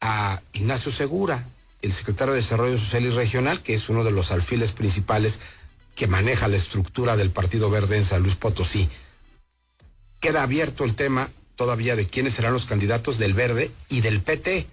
a 0.00 0.42
Ignacio 0.54 0.90
Segura, 0.90 1.46
el 1.82 1.92
secretario 1.92 2.34
de 2.34 2.40
Desarrollo 2.40 2.78
Social 2.78 3.04
y 3.04 3.10
Regional, 3.10 3.62
que 3.62 3.74
es 3.74 3.88
uno 3.88 4.02
de 4.02 4.10
los 4.10 4.32
alfiles 4.32 4.72
principales 4.72 5.38
que 5.94 6.06
maneja 6.06 6.48
la 6.48 6.56
estructura 6.56 7.16
del 7.16 7.30
Partido 7.30 7.70
Verde 7.70 7.98
en 7.98 8.04
San 8.04 8.22
Luis 8.22 8.34
Potosí. 8.34 8.88
Queda 10.18 10.42
abierto 10.42 10.84
el 10.84 10.94
tema 10.94 11.30
todavía 11.56 11.96
de 11.96 12.06
quiénes 12.06 12.34
serán 12.34 12.54
los 12.54 12.64
candidatos 12.64 13.18
del 13.18 13.34
Verde 13.34 13.70
y 13.90 14.00
del 14.00 14.20
PT, 14.20 14.66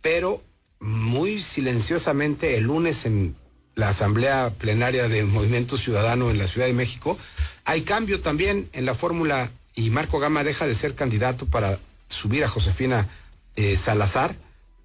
pero 0.00 0.42
muy 0.80 1.42
silenciosamente 1.42 2.56
el 2.56 2.64
lunes 2.64 3.04
en 3.04 3.36
la 3.74 3.90
Asamblea 3.90 4.52
Plenaria 4.56 5.08
de 5.08 5.24
Movimiento 5.24 5.76
Ciudadano 5.76 6.30
en 6.30 6.38
la 6.38 6.46
Ciudad 6.46 6.66
de 6.66 6.72
México, 6.72 7.18
hay 7.64 7.82
cambio 7.82 8.20
también 8.20 8.68
en 8.72 8.86
la 8.86 8.94
fórmula 8.94 9.50
y 9.74 9.90
Marco 9.90 10.18
Gama 10.18 10.44
deja 10.44 10.66
de 10.66 10.74
ser 10.74 10.94
candidato 10.94 11.46
para 11.46 11.78
subir 12.08 12.44
a 12.44 12.48
Josefina 12.48 13.08
eh, 13.56 13.76
Salazar. 13.76 14.36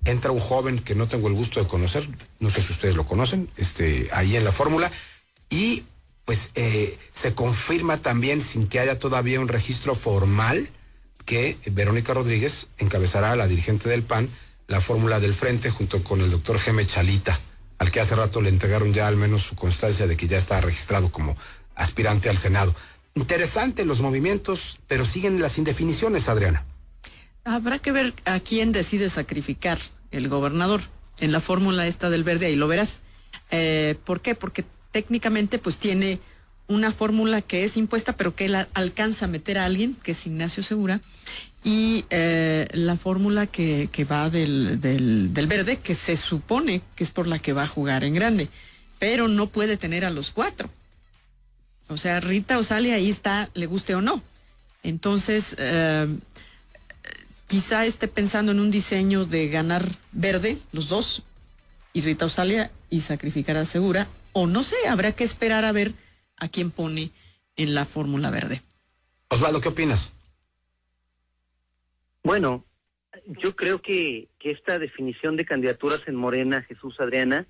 Entra 0.05 0.31
un 0.31 0.39
joven 0.39 0.79
que 0.79 0.95
no 0.95 1.07
tengo 1.07 1.27
el 1.27 1.33
gusto 1.33 1.59
de 1.59 1.67
conocer, 1.67 2.07
no 2.39 2.49
sé 2.49 2.61
si 2.61 2.71
ustedes 2.71 2.95
lo 2.95 3.05
conocen, 3.05 3.49
este, 3.57 4.09
ahí 4.13 4.37
en 4.37 4.45
la 4.45 4.53
fórmula, 4.53 4.89
y 5.49 5.83
pues 6.23 6.51
eh, 6.55 6.97
se 7.11 7.33
confirma 7.33 7.97
también, 7.97 8.41
sin 8.41 8.67
que 8.67 8.79
haya 8.79 8.97
todavía 8.97 9.41
un 9.41 9.47
registro 9.47 9.95
formal, 9.95 10.69
que 11.25 11.57
Verónica 11.65 12.13
Rodríguez 12.13 12.67
encabezará 12.77 13.33
a 13.33 13.35
la 13.35 13.47
dirigente 13.47 13.89
del 13.89 14.03
PAN 14.03 14.29
la 14.67 14.79
fórmula 14.79 15.19
del 15.19 15.33
frente 15.33 15.69
junto 15.69 16.03
con 16.03 16.21
el 16.21 16.31
doctor 16.31 16.59
Geme 16.59 16.85
Chalita, 16.85 17.39
al 17.79 17.91
que 17.91 17.99
hace 17.99 18.15
rato 18.15 18.41
le 18.41 18.49
entregaron 18.49 18.93
ya 18.93 19.07
al 19.07 19.15
menos 19.15 19.43
su 19.43 19.55
constancia 19.55 20.07
de 20.07 20.15
que 20.15 20.27
ya 20.27 20.37
está 20.37 20.61
registrado 20.61 21.11
como 21.11 21.35
aspirante 21.75 22.29
al 22.29 22.37
Senado. 22.37 22.73
Interesante 23.19 23.83
los 23.83 23.99
movimientos, 23.99 24.79
pero 24.87 25.05
siguen 25.05 25.41
las 25.41 25.57
indefiniciones, 25.57 26.29
Adriana. 26.29 26.63
Habrá 27.43 27.77
que 27.77 27.91
ver 27.91 28.13
a 28.23 28.39
quién 28.39 28.71
decide 28.71 29.09
sacrificar 29.09 29.77
el 30.11 30.29
gobernador 30.29 30.79
en 31.19 31.33
la 31.33 31.41
fórmula 31.41 31.85
esta 31.85 32.09
del 32.09 32.23
verde, 32.23 32.45
ahí 32.45 32.55
lo 32.55 32.69
verás. 32.69 33.01
Eh, 33.51 33.95
¿Por 34.05 34.21
qué? 34.21 34.35
Porque 34.35 34.63
técnicamente 34.91 35.59
pues 35.59 35.77
tiene 35.77 36.21
una 36.69 36.93
fórmula 36.93 37.41
que 37.41 37.65
es 37.65 37.75
impuesta, 37.75 38.15
pero 38.15 38.35
que 38.35 38.45
él 38.45 38.55
alcanza 38.73 39.25
a 39.25 39.27
meter 39.27 39.57
a 39.57 39.65
alguien, 39.65 39.97
que 40.01 40.11
es 40.11 40.25
Ignacio 40.25 40.63
Segura, 40.63 41.01
y 41.61 42.05
eh, 42.11 42.69
la 42.71 42.95
fórmula 42.95 43.47
que, 43.47 43.89
va 44.09 44.29
del, 44.29 44.79
del, 44.79 45.47
verde, 45.47 45.75
que 45.75 45.93
se 45.93 46.15
supone 46.15 46.81
que 46.95 47.03
es 47.03 47.11
por 47.11 47.27
la 47.27 47.37
que 47.37 47.51
va 47.51 47.63
a 47.63 47.67
jugar 47.67 48.05
en 48.05 48.13
grande, 48.13 48.47
pero 48.97 49.27
no 49.27 49.47
puede 49.47 49.75
tener 49.75 50.05
a 50.05 50.09
los 50.09 50.31
cuatro. 50.31 50.69
O 51.89 51.97
sea, 51.97 52.19
Rita 52.19 52.57
Osalia 52.59 52.95
ahí 52.95 53.09
está, 53.09 53.49
le 53.53 53.65
guste 53.65 53.95
o 53.95 54.01
no. 54.01 54.21
Entonces, 54.83 55.55
eh, 55.57 56.07
quizá 57.47 57.85
esté 57.85 58.07
pensando 58.07 58.51
en 58.51 58.59
un 58.59 58.71
diseño 58.71 59.25
de 59.25 59.49
ganar 59.49 59.85
verde, 60.11 60.57
los 60.71 60.87
dos, 60.87 61.23
y 61.91 62.01
Rita 62.01 62.25
Osalia, 62.25 62.71
y 62.89 63.01
sacrificar 63.01 63.57
a 63.57 63.65
Segura, 63.65 64.07
o 64.33 64.45
no 64.45 64.63
sé, 64.63 64.75
habrá 64.87 65.11
que 65.11 65.23
esperar 65.23 65.65
a 65.65 65.71
ver 65.71 65.93
a 66.37 66.47
quién 66.47 66.71
pone 66.71 67.11
en 67.55 67.73
la 67.73 67.85
fórmula 67.85 68.29
verde. 68.29 68.61
Osvaldo, 69.29 69.59
¿qué 69.59 69.69
opinas? 69.69 70.13
Bueno, 72.23 72.63
yo 73.25 73.55
creo 73.55 73.81
que, 73.81 74.29
que 74.39 74.51
esta 74.51 74.77
definición 74.77 75.35
de 75.35 75.45
candidaturas 75.45 76.01
en 76.05 76.15
Morena, 76.15 76.61
Jesús 76.63 76.99
Adriana, 76.99 77.47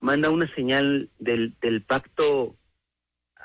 manda 0.00 0.30
una 0.30 0.52
señal 0.54 1.10
del, 1.18 1.54
del 1.60 1.82
pacto 1.82 2.56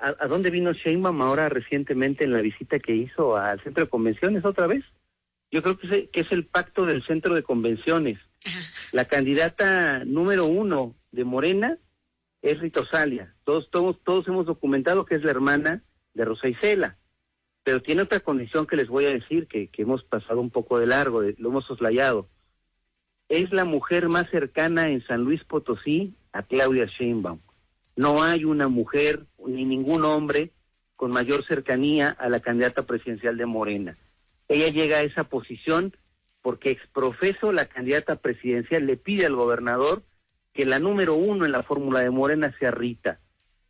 ¿A, 0.03 0.27
dónde 0.27 0.49
vino 0.49 0.73
Sheinbaum 0.73 1.21
ahora 1.21 1.47
recientemente 1.47 2.25
en 2.25 2.33
la 2.33 2.41
visita 2.41 2.77
que 2.77 2.93
hizo 2.93 3.37
al 3.37 3.63
centro 3.63 3.85
de 3.85 3.89
convenciones 3.89 4.43
otra 4.43 4.67
vez? 4.67 4.83
Yo 5.49 5.61
creo 5.61 5.77
que 5.77 5.87
es, 5.87 6.09
que 6.09 6.19
es 6.19 6.31
el 6.33 6.45
pacto 6.45 6.85
del 6.85 7.05
centro 7.05 7.35
de 7.35 7.43
convenciones. 7.43 8.19
La 8.91 9.05
candidata 9.05 10.03
número 10.03 10.45
uno 10.45 10.93
de 11.13 11.23
Morena 11.23 11.77
es 12.41 12.59
Rita 12.59 12.81
Osalia. 12.81 13.33
Todos, 13.45 13.71
todos, 13.71 13.97
todos 14.03 14.27
hemos 14.27 14.45
documentado 14.45 15.05
que 15.05 15.15
es 15.15 15.23
la 15.23 15.31
hermana 15.31 15.83
de 16.13 16.25
Rosa 16.25 16.49
Isela. 16.49 16.97
Pero 17.63 17.81
tiene 17.81 18.01
otra 18.01 18.19
condición 18.19 18.67
que 18.67 18.75
les 18.75 18.89
voy 18.89 19.05
a 19.05 19.13
decir, 19.13 19.47
que, 19.47 19.69
que 19.69 19.83
hemos 19.83 20.03
pasado 20.03 20.41
un 20.41 20.49
poco 20.49 20.79
de 20.79 20.87
largo, 20.87 21.21
lo 21.21 21.49
hemos 21.49 21.65
soslayado. 21.65 22.27
Es 23.29 23.53
la 23.53 23.63
mujer 23.63 24.09
más 24.09 24.29
cercana 24.29 24.89
en 24.89 25.01
San 25.07 25.21
Luis 25.23 25.45
Potosí 25.45 26.13
a 26.33 26.43
Claudia 26.43 26.87
Sheinbaum. 26.87 27.39
No 27.95 28.23
hay 28.23 28.45
una 28.45 28.67
mujer 28.67 29.25
ni 29.45 29.65
ningún 29.65 30.03
hombre 30.05 30.51
con 30.95 31.11
mayor 31.11 31.45
cercanía 31.45 32.09
a 32.09 32.29
la 32.29 32.39
candidata 32.39 32.83
presidencial 32.83 33.37
de 33.37 33.45
Morena. 33.45 33.97
Ella 34.47 34.69
llega 34.69 34.97
a 34.97 35.03
esa 35.03 35.25
posición 35.25 35.95
porque 36.41 36.71
exprofeso 36.71 37.51
la 37.51 37.65
candidata 37.65 38.17
presidencial 38.17 38.85
le 38.85 38.97
pide 38.97 39.25
al 39.25 39.35
gobernador 39.35 40.03
que 40.53 40.65
la 40.65 40.79
número 40.79 41.15
uno 41.15 41.45
en 41.45 41.51
la 41.51 41.63
fórmula 41.63 41.99
de 41.99 42.09
Morena 42.09 42.55
sea 42.59 42.71
Rita. 42.71 43.19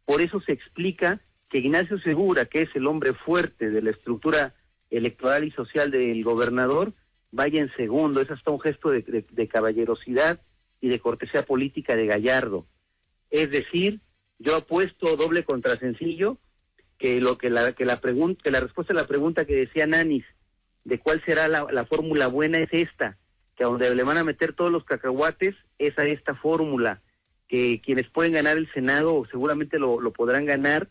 Por 0.06 0.22
eso 0.22 0.42
se 0.42 0.52
explica 0.52 1.22
que 1.50 1.60
Ignacio 1.60 2.00
Segura, 2.00 2.46
que 2.46 2.64
es 2.64 2.70
el 2.76 2.88
hombre 2.88 3.14
fuerte 3.14 3.70
de 3.70 3.82
la 3.82 3.92
estructura 3.92 4.56
electoral 4.90 5.44
y 5.44 5.52
social 5.52 5.92
del 5.92 6.24
gobernador, 6.24 6.94
vaya 7.32 7.62
en 7.62 7.72
segundo. 7.76 8.22
Es 8.22 8.32
hasta 8.32 8.52
un 8.52 8.60
gesto 8.60 8.90
de, 8.90 9.02
de, 9.02 9.26
de 9.30 9.48
caballerosidad 9.48 10.42
y 10.82 10.90
de 10.90 11.00
cortesía 11.00 11.44
política 11.44 11.96
de 11.96 12.08
Gallardo. 12.08 12.66
Es 13.30 13.50
decir, 13.52 14.02
yo 14.40 14.56
apuesto 14.56 15.16
doble 15.16 15.44
contra 15.44 15.78
sencillo 15.78 16.38
que 16.98 17.20
lo 17.20 17.38
que 17.38 17.50
la 17.50 17.74
que 17.74 17.86
la 17.86 18.00
pregunta 18.00 18.42
que 18.44 18.52
la 18.52 18.60
respuesta 18.60 18.94
a 18.94 18.96
la 18.96 19.08
pregunta 19.08 19.46
que 19.46 19.56
decía 19.56 19.88
Nanis 19.88 20.26
de 20.84 21.00
cuál 21.00 21.24
será 21.26 21.48
la, 21.48 21.68
la 21.72 21.86
fórmula 21.86 22.28
buena 22.28 22.60
es 22.60 22.70
esta, 22.72 23.18
que 23.56 23.64
a 23.64 23.68
donde 23.68 23.94
le 23.94 24.04
van 24.04 24.18
a 24.18 24.24
meter 24.24 24.54
todos 24.54 24.72
los 24.72 24.84
cacahuates 24.84 25.56
es 25.80 25.98
a 25.98 26.06
esta 26.06 26.36
fórmula, 26.36 27.02
que 27.48 27.82
quienes 27.84 28.10
pueden 28.10 28.34
ganar 28.34 28.58
el 28.58 28.72
Senado 28.74 29.26
seguramente 29.32 29.80
lo, 29.80 30.02
lo 30.02 30.12
podrán 30.12 30.46
ganar 30.46 30.90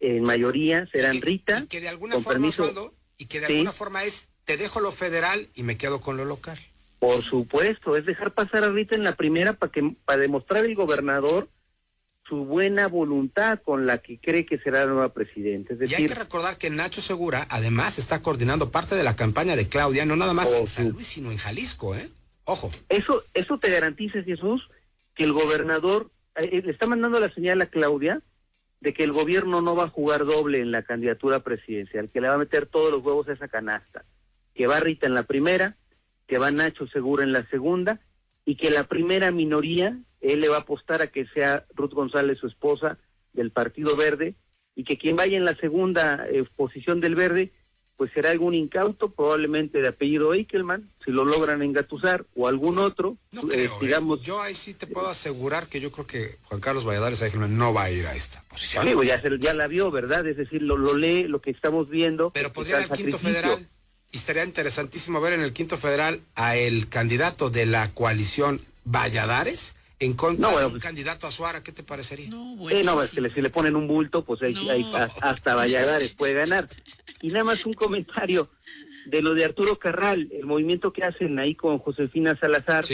en 0.00 0.22
mayoría 0.24 0.86
serán 0.92 1.20
Rita. 1.20 1.60
Y 1.60 1.66
que 1.68 1.80
de 1.80 1.88
alguna 1.88 2.14
forma, 2.14 2.30
permiso, 2.30 2.62
Osvaldo, 2.62 2.92
y 3.16 3.26
que 3.26 3.40
de 3.40 3.46
¿sí? 3.46 3.52
alguna 3.52 3.72
forma 3.72 4.04
es 4.04 4.28
te 4.44 4.56
dejo 4.56 4.80
lo 4.80 4.90
federal 4.90 5.48
y 5.54 5.62
me 5.62 5.78
quedo 5.78 6.00
con 6.00 6.16
lo 6.16 6.24
local. 6.24 6.58
Por 6.98 7.22
supuesto, 7.22 7.96
es 7.96 8.04
dejar 8.04 8.34
pasar 8.34 8.64
a 8.64 8.70
Rita 8.70 8.96
en 8.96 9.04
la 9.04 9.12
primera 9.12 9.52
para 9.52 9.72
que 9.72 9.94
para 10.04 10.20
demostrar 10.20 10.64
el 10.64 10.74
gobernador 10.74 11.48
su 12.28 12.44
buena 12.44 12.88
voluntad 12.88 13.60
con 13.62 13.86
la 13.86 13.98
que 13.98 14.18
cree 14.18 14.46
que 14.46 14.58
será 14.58 14.80
la 14.80 14.92
nueva 14.92 15.12
presidenta. 15.12 15.74
y 15.74 15.94
hay 15.94 16.06
que 16.06 16.14
recordar 16.14 16.56
que 16.56 16.70
Nacho 16.70 17.00
Segura 17.00 17.46
además 17.50 17.98
está 17.98 18.22
coordinando 18.22 18.70
parte 18.70 18.94
de 18.94 19.02
la 19.02 19.16
campaña 19.16 19.56
de 19.56 19.68
Claudia, 19.68 20.06
no 20.06 20.16
nada 20.16 20.32
más 20.32 20.52
en 20.52 20.66
San 20.66 20.90
Luis, 20.90 21.06
sino 21.06 21.30
en 21.30 21.38
Jalisco, 21.38 21.94
¿eh? 21.94 22.08
Ojo. 22.44 22.70
Eso, 22.88 23.22
eso 23.34 23.58
te 23.58 23.70
garantiza, 23.70 24.22
Jesús, 24.22 24.68
que 25.14 25.24
el 25.24 25.32
gobernador 25.32 26.10
eh, 26.36 26.48
eh, 26.52 26.62
le 26.64 26.72
está 26.72 26.86
mandando 26.86 27.20
la 27.20 27.32
señal 27.32 27.60
a 27.62 27.66
Claudia 27.66 28.20
de 28.80 28.92
que 28.92 29.04
el 29.04 29.12
gobierno 29.12 29.62
no 29.62 29.76
va 29.76 29.84
a 29.84 29.88
jugar 29.88 30.24
doble 30.24 30.60
en 30.60 30.72
la 30.72 30.82
candidatura 30.82 31.40
presidencial, 31.40 32.08
que 32.08 32.20
le 32.20 32.28
va 32.28 32.34
a 32.34 32.38
meter 32.38 32.66
todos 32.66 32.90
los 32.90 33.04
huevos 33.04 33.28
a 33.28 33.32
esa 33.32 33.46
canasta, 33.46 34.04
que 34.54 34.66
va 34.66 34.80
Rita 34.80 35.06
en 35.06 35.14
la 35.14 35.22
primera, 35.22 35.76
que 36.26 36.38
va 36.38 36.50
Nacho 36.50 36.88
Segura 36.88 37.22
en 37.22 37.32
la 37.32 37.46
segunda, 37.48 38.00
y 38.44 38.56
que 38.56 38.70
la 38.70 38.84
primera 38.84 39.30
minoría, 39.30 39.98
él 40.20 40.40
le 40.40 40.48
va 40.48 40.56
a 40.56 40.60
apostar 40.60 41.02
a 41.02 41.06
que 41.08 41.26
sea 41.26 41.66
Ruth 41.74 41.92
González, 41.92 42.38
su 42.38 42.46
esposa, 42.46 42.98
del 43.32 43.50
Partido 43.50 43.96
Verde, 43.96 44.34
y 44.74 44.84
que 44.84 44.98
quien 44.98 45.16
vaya 45.16 45.36
en 45.36 45.44
la 45.44 45.56
segunda 45.56 46.26
eh, 46.28 46.44
posición 46.56 47.00
del 47.00 47.14
Verde 47.14 47.52
pues 48.02 48.10
será 48.14 48.32
algún 48.32 48.52
incauto, 48.54 49.12
probablemente 49.12 49.80
de 49.80 49.86
apellido 49.86 50.34
Eichelman, 50.34 50.90
si 51.04 51.12
lo 51.12 51.24
logran 51.24 51.62
engatusar, 51.62 52.26
o 52.34 52.48
algún 52.48 52.78
otro, 52.78 53.16
no 53.30 53.42
eh, 53.52 53.66
¿eh? 53.66 53.70
digamos. 53.80 54.20
Yo 54.22 54.40
ahí 54.40 54.56
sí 54.56 54.74
te 54.74 54.88
puedo 54.88 55.08
asegurar 55.08 55.68
que 55.68 55.80
yo 55.80 55.92
creo 55.92 56.06
que 56.06 56.36
Juan 56.46 56.60
Carlos 56.60 56.84
Valladares 56.84 57.22
Eichelman 57.22 57.56
no 57.56 57.72
va 57.72 57.84
a 57.84 57.90
ir 57.90 58.06
a 58.08 58.16
esta 58.16 58.42
posición. 58.48 58.84
Sí, 58.84 59.06
ya, 59.06 59.22
ya 59.38 59.54
la 59.54 59.68
vio, 59.68 59.92
¿verdad? 59.92 60.26
Es 60.26 60.36
decir, 60.36 60.62
lo, 60.62 60.76
lo 60.76 60.96
lee, 60.96 61.28
lo 61.28 61.40
que 61.40 61.52
estamos 61.52 61.88
viendo. 61.88 62.30
Pero 62.30 62.52
podría 62.52 62.80
ir 62.80 62.90
al 62.90 62.98
quinto 62.98 63.18
federal. 63.18 63.68
Y 64.12 64.18
estaría 64.18 64.44
interesantísimo 64.44 65.20
ver 65.20 65.32
en 65.32 65.40
el 65.40 65.52
quinto 65.52 65.78
federal 65.78 66.20
a 66.34 66.56
el 66.56 66.88
candidato 66.88 67.48
de 67.48 67.66
la 67.66 67.90
coalición 67.94 68.60
Valladares 68.84 69.74
en 70.00 70.14
contra 70.14 70.50
de 70.58 70.66
un 70.66 70.80
candidato 70.80 71.26
a 71.26 71.30
Suara, 71.30 71.62
¿qué 71.62 71.70
te 71.70 71.84
parecería? 71.84 72.28
No, 72.28 72.56
no, 72.56 73.02
es 73.02 73.12
que 73.12 73.30
si 73.30 73.40
le 73.40 73.50
ponen 73.50 73.76
un 73.76 73.86
bulto, 73.86 74.24
pues 74.24 74.42
ahí, 74.42 74.92
hasta 75.20 75.54
Valladares 75.54 76.12
puede 76.12 76.34
ganar. 76.34 76.68
Y 77.20 77.28
nada 77.28 77.44
más 77.44 77.64
un 77.64 77.72
comentario 77.72 78.50
de 79.06 79.22
lo 79.22 79.34
de 79.34 79.44
Arturo 79.44 79.78
Carral, 79.78 80.28
el 80.32 80.44
movimiento 80.44 80.92
que 80.92 81.04
hacen 81.04 81.38
ahí 81.38 81.54
con 81.54 81.78
Josefina 81.78 82.36
Salazar 82.38 82.84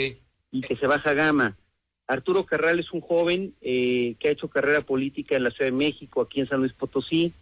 y 0.51 0.61
que 0.61 0.75
se 0.75 0.85
baja 0.85 1.13
gama. 1.13 1.57
Arturo 2.07 2.45
Carral 2.45 2.79
es 2.79 2.91
un 2.91 3.01
joven 3.01 3.55
eh, 3.61 4.15
que 4.19 4.29
ha 4.29 4.31
hecho 4.31 4.47
carrera 4.47 4.81
política 4.81 5.35
en 5.35 5.43
la 5.43 5.51
Ciudad 5.51 5.71
de 5.71 5.77
México, 5.77 6.21
aquí 6.21 6.41
en 6.41 6.47
San 6.47 6.59
Luis 6.59 6.73
Potosí. 6.73 7.33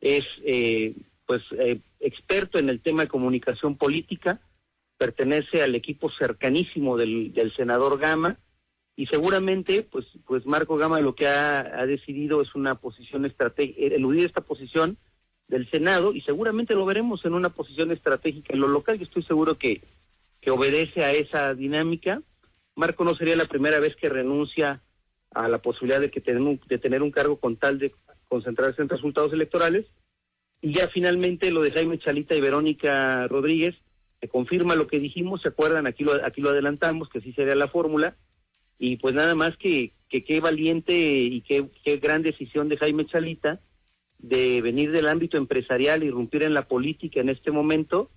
Es 0.00 0.24
eh, 0.44 0.94
pues 1.26 1.42
eh, 1.58 1.80
experto 2.02 2.58
en 2.58 2.68
el 2.68 2.80
tema 2.80 3.02
de 3.02 3.08
comunicación 3.08 3.76
política, 3.76 4.40
pertenece 4.98 5.62
al 5.62 5.74
equipo 5.74 6.10
cercanísimo 6.10 6.96
del, 6.96 7.52
senador 7.56 7.98
Gama 7.98 8.38
y 8.94 9.06
seguramente 9.06 9.82
pues 9.82 10.06
pues 10.26 10.44
Marco 10.46 10.76
Gama 10.76 11.00
lo 11.00 11.14
que 11.14 11.26
ha, 11.26 11.60
ha 11.60 11.86
decidido 11.86 12.42
es 12.42 12.54
una 12.54 12.74
posición 12.74 13.24
estratégica, 13.24 13.82
eludir 13.82 14.26
esta 14.26 14.42
posición 14.42 14.98
del 15.48 15.70
Senado 15.70 16.12
y 16.12 16.20
seguramente 16.22 16.74
lo 16.74 16.84
veremos 16.84 17.24
en 17.24 17.34
una 17.34 17.50
posición 17.50 17.90
estratégica 17.90 18.54
en 18.54 18.60
lo 18.60 18.68
local. 18.68 18.98
Yo 18.98 19.04
estoy 19.04 19.22
seguro 19.22 19.58
que, 19.58 19.82
que 20.40 20.50
obedece 20.50 21.04
a 21.04 21.12
esa 21.12 21.54
dinámica. 21.54 22.22
Marco 22.74 23.04
no 23.04 23.14
sería 23.14 23.36
la 23.36 23.44
primera 23.44 23.78
vez 23.80 23.96
que 23.96 24.08
renuncia 24.08 24.82
a 25.30 25.48
la 25.48 25.58
posibilidad 25.58 26.00
de, 26.00 26.10
que 26.10 26.20
tener 26.20 26.60
de 26.60 26.78
tener 26.78 27.02
un 27.02 27.10
cargo 27.10 27.38
con 27.38 27.56
tal 27.56 27.78
de 27.78 27.94
concentrarse 28.28 28.82
en 28.82 28.88
resultados 28.88 29.32
electorales. 29.32 29.86
Y 30.62 30.72
ya 30.72 30.88
finalmente 30.88 31.50
lo 31.50 31.62
de 31.62 31.72
Jaime 31.72 31.98
Chalita 31.98 32.34
y 32.34 32.40
Verónica 32.40 33.28
Rodríguez, 33.28 33.74
se 34.20 34.28
confirma 34.28 34.76
lo 34.76 34.86
que 34.86 35.00
dijimos, 35.00 35.42
¿se 35.42 35.48
acuerdan? 35.48 35.86
Aquí 35.86 36.04
lo, 36.04 36.24
aquí 36.24 36.40
lo 36.40 36.50
adelantamos, 36.50 37.08
que 37.08 37.20
sí 37.20 37.32
sería 37.32 37.56
la 37.56 37.68
fórmula. 37.68 38.16
Y 38.78 38.96
pues 38.96 39.14
nada 39.14 39.34
más 39.34 39.56
que, 39.56 39.92
que 40.08 40.22
qué 40.24 40.40
valiente 40.40 40.94
y 40.94 41.40
qué, 41.40 41.96
gran 41.96 42.22
decisión 42.22 42.68
de 42.68 42.76
Jaime 42.76 43.06
Chalita 43.06 43.60
de 44.18 44.60
venir 44.60 44.92
del 44.92 45.08
ámbito 45.08 45.38
empresarial, 45.38 46.04
irrumpir 46.04 46.44
en 46.44 46.54
la 46.54 46.68
política 46.68 47.20
en 47.20 47.30
este 47.30 47.50
momento 47.50 48.10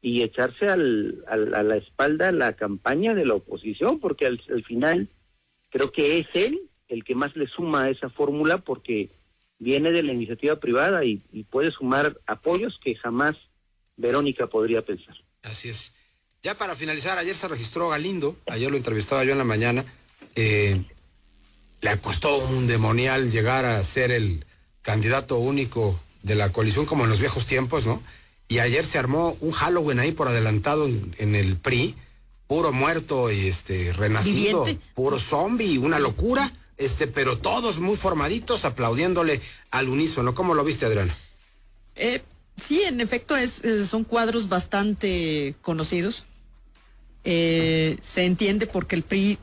y 0.00 0.22
echarse 0.22 0.68
al, 0.68 1.24
a 1.28 1.62
la 1.62 1.76
espalda 1.76 2.32
la 2.32 2.54
campaña 2.54 3.14
de 3.14 3.26
la 3.26 3.34
oposición, 3.34 4.00
porque 4.00 4.26
al, 4.26 4.40
final 4.64 5.08
creo 5.70 5.92
que 5.92 6.18
es 6.18 6.26
él 6.34 6.60
el 6.88 7.04
que 7.04 7.14
más 7.14 7.36
le 7.36 7.46
suma 7.46 7.84
a 7.84 7.90
esa 7.90 8.08
fórmula 8.08 8.58
porque 8.58 9.10
viene 9.58 9.92
de 9.92 10.02
la 10.02 10.12
iniciativa 10.12 10.56
privada 10.56 11.04
y, 11.04 11.22
puede 11.50 11.70
sumar 11.70 12.18
apoyos 12.26 12.78
que 12.82 12.94
jamás 12.96 13.36
Verónica 13.96 14.46
podría 14.46 14.82
pensar. 14.82 15.14
Así 15.42 15.68
es. 15.68 15.92
Ya 16.42 16.56
para 16.56 16.74
finalizar, 16.74 17.16
ayer 17.18 17.34
se 17.34 17.48
registró 17.48 17.88
Galindo, 17.88 18.36
ayer 18.46 18.70
lo 18.70 18.76
entrevistaba 18.76 19.24
yo 19.24 19.32
en 19.32 19.38
la 19.38 19.44
mañana, 19.44 19.84
eh, 20.34 20.82
le 21.80 21.98
costó 21.98 22.36
un 22.36 22.66
demonial 22.66 23.30
llegar 23.30 23.64
a 23.64 23.82
ser 23.84 24.10
el 24.10 24.44
candidato 24.82 25.38
único 25.38 25.98
de 26.22 26.34
la 26.34 26.50
coalición 26.52 26.86
como 26.86 27.04
en 27.04 27.10
los 27.10 27.20
viejos 27.20 27.46
tiempos, 27.46 27.86
¿no? 27.86 28.02
Y 28.48 28.58
ayer 28.58 28.84
se 28.84 28.98
armó 28.98 29.36
un 29.40 29.52
Halloween 29.52 30.00
ahí 30.00 30.12
por 30.12 30.28
adelantado 30.28 30.86
en, 30.86 31.34
el 31.34 31.56
PRI, 31.56 31.94
puro 32.46 32.72
muerto 32.72 33.30
y 33.32 33.46
este 33.48 33.92
renacido, 33.92 34.66
puro 34.94 35.18
zombie, 35.18 35.78
una 35.78 35.98
locura, 35.98 36.52
este, 36.76 37.06
pero 37.06 37.38
todos 37.38 37.78
muy 37.78 37.96
formaditos 37.96 38.64
aplaudiéndole 38.64 39.40
al 39.70 39.88
unísono. 39.88 40.34
¿Cómo 40.34 40.54
lo 40.54 40.64
viste, 40.64 40.86
Adriana? 40.86 41.16
Eh, 41.96 42.22
sí, 42.56 42.82
en 42.82 43.00
efecto, 43.00 43.36
es, 43.36 43.62
son 43.88 44.04
cuadros 44.04 44.48
bastante 44.48 45.54
conocidos. 45.62 46.26
Eh, 47.24 47.96
se 48.00 48.24
entiende 48.24 48.66
porque 48.66 48.96
el 48.96 49.02
PRI 49.02 49.38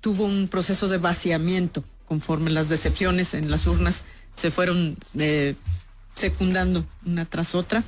tuvo 0.00 0.24
un 0.24 0.48
proceso 0.48 0.88
de 0.88 0.98
vaciamiento 0.98 1.82
conforme 2.06 2.50
las 2.50 2.68
decepciones 2.68 3.34
en 3.34 3.50
las 3.50 3.66
urnas 3.66 4.02
se 4.36 4.50
fueron 4.50 4.96
eh, 5.18 5.54
secundando 6.14 6.86
una 7.04 7.24
tras 7.24 7.54
otra. 7.54 7.82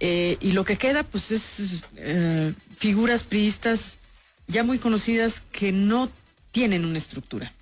Eh, 0.00 0.36
y 0.40 0.52
lo 0.52 0.64
que 0.64 0.76
queda, 0.76 1.02
pues, 1.02 1.30
es 1.30 1.82
eh, 1.96 2.52
figuras 2.76 3.24
priistas 3.24 3.98
ya 4.46 4.62
muy 4.62 4.78
conocidas 4.78 5.42
que 5.52 5.72
no 5.72 6.10
tienen 6.52 6.84
una 6.84 6.98
estructura. 6.98 7.52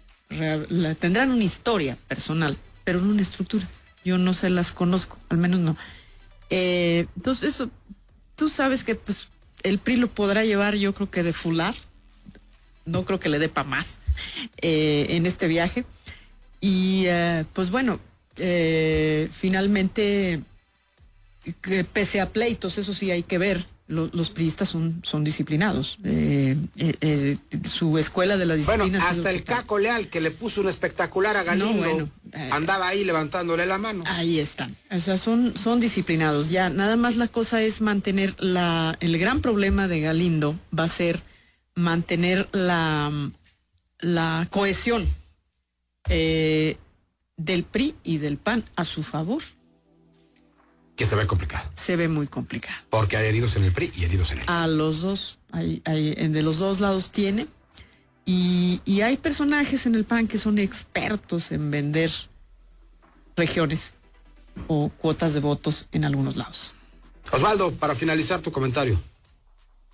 Tendrán 0.98 1.30
una 1.30 1.44
historia 1.44 1.96
personal, 2.08 2.56
pero 2.84 3.00
no 3.00 3.10
una 3.10 3.22
estructura. 3.22 3.68
Yo 4.04 4.18
no 4.18 4.32
se 4.34 4.50
las 4.50 4.72
conozco, 4.72 5.18
al 5.28 5.38
menos 5.38 5.60
no. 5.60 5.76
entonces, 6.50 7.54
eso, 7.54 7.70
tú 8.34 8.48
sabes 8.48 8.84
que 8.84 8.94
pues, 8.94 9.28
el 9.62 9.78
PRI 9.78 9.96
lo 9.96 10.08
podrá 10.08 10.44
llevar, 10.44 10.74
yo 10.76 10.92
creo 10.94 11.10
que 11.10 11.22
de 11.22 11.32
fular. 11.32 11.74
No 12.84 13.04
creo 13.04 13.20
que 13.20 13.28
le 13.28 13.38
dé 13.38 13.48
para 13.48 13.68
más 13.68 13.98
en 14.60 15.24
este 15.26 15.46
viaje. 15.46 15.84
Y 16.62 17.06
eh, 17.06 17.44
pues 17.52 17.72
bueno, 17.72 17.98
eh, 18.38 19.28
finalmente, 19.32 20.40
pese 21.92 22.20
a 22.20 22.30
pleitos, 22.30 22.78
eso 22.78 22.94
sí 22.94 23.10
hay 23.10 23.24
que 23.24 23.36
ver, 23.36 23.66
los 23.92 24.30
priistas 24.30 24.68
son, 24.68 25.00
son 25.04 25.24
disciplinados. 25.24 25.98
Eh, 26.04 26.56
su 27.68 27.98
escuela 27.98 28.36
de 28.36 28.46
la 28.46 28.54
disciplina. 28.54 28.84
Bueno, 28.84 29.04
hasta 29.04 29.30
el 29.30 29.44
Caco 29.44 29.78
Leal, 29.78 30.08
que 30.08 30.20
le 30.20 30.30
puso 30.30 30.60
un 30.60 30.68
espectacular 30.68 31.36
a 31.36 31.42
Galindo, 31.42 32.08
andaba 32.50 32.88
ahí 32.88 33.04
levantándole 33.04 33.66
la 33.66 33.78
mano. 33.78 34.04
Ahí 34.06 34.38
están. 34.38 34.74
O 34.90 35.00
sea, 35.00 35.18
son, 35.18 35.56
son 35.56 35.80
disciplinados. 35.80 36.50
Ya, 36.50 36.70
nada 36.70 36.96
más 36.96 37.16
la 37.16 37.28
cosa 37.28 37.62
es 37.62 37.80
mantener 37.80 38.34
la. 38.38 38.96
El 39.00 39.18
gran 39.18 39.40
problema 39.40 39.88
de 39.88 40.00
Galindo 40.00 40.58
va 40.76 40.84
a 40.84 40.88
ser 40.88 41.22
mantener 41.74 42.48
la, 42.52 43.10
la 44.00 44.46
cohesión 44.50 45.06
eh, 46.08 46.76
del 47.36 47.64
PRI 47.64 47.94
y 48.04 48.18
del 48.18 48.36
PAN 48.36 48.64
a 48.76 48.84
su 48.84 49.02
favor. 49.02 49.42
Que 51.02 51.06
se 51.06 51.16
ve 51.16 51.26
complicado. 51.26 51.68
Se 51.74 51.96
ve 51.96 52.06
muy 52.06 52.28
complicado. 52.28 52.76
Porque 52.88 53.16
hay 53.16 53.26
heridos 53.26 53.56
en 53.56 53.64
el 53.64 53.72
PRI 53.72 53.90
y 53.96 54.04
heridos 54.04 54.30
en 54.30 54.38
el 54.38 54.44
A 54.46 54.68
los 54.68 55.02
dos, 55.02 55.40
hay, 55.50 55.82
hay, 55.84 56.14
de 56.14 56.42
los 56.44 56.58
dos 56.58 56.78
lados 56.78 57.10
tiene. 57.10 57.48
Y, 58.24 58.80
y 58.84 59.00
hay 59.00 59.16
personajes 59.16 59.84
en 59.86 59.96
el 59.96 60.04
PAN 60.04 60.28
que 60.28 60.38
son 60.38 60.58
expertos 60.58 61.50
en 61.50 61.72
vender 61.72 62.08
regiones 63.34 63.94
o 64.68 64.90
cuotas 64.90 65.34
de 65.34 65.40
votos 65.40 65.88
en 65.90 66.04
algunos 66.04 66.36
lados. 66.36 66.76
Osvaldo, 67.32 67.72
para 67.72 67.96
finalizar 67.96 68.40
tu 68.40 68.52
comentario. 68.52 68.96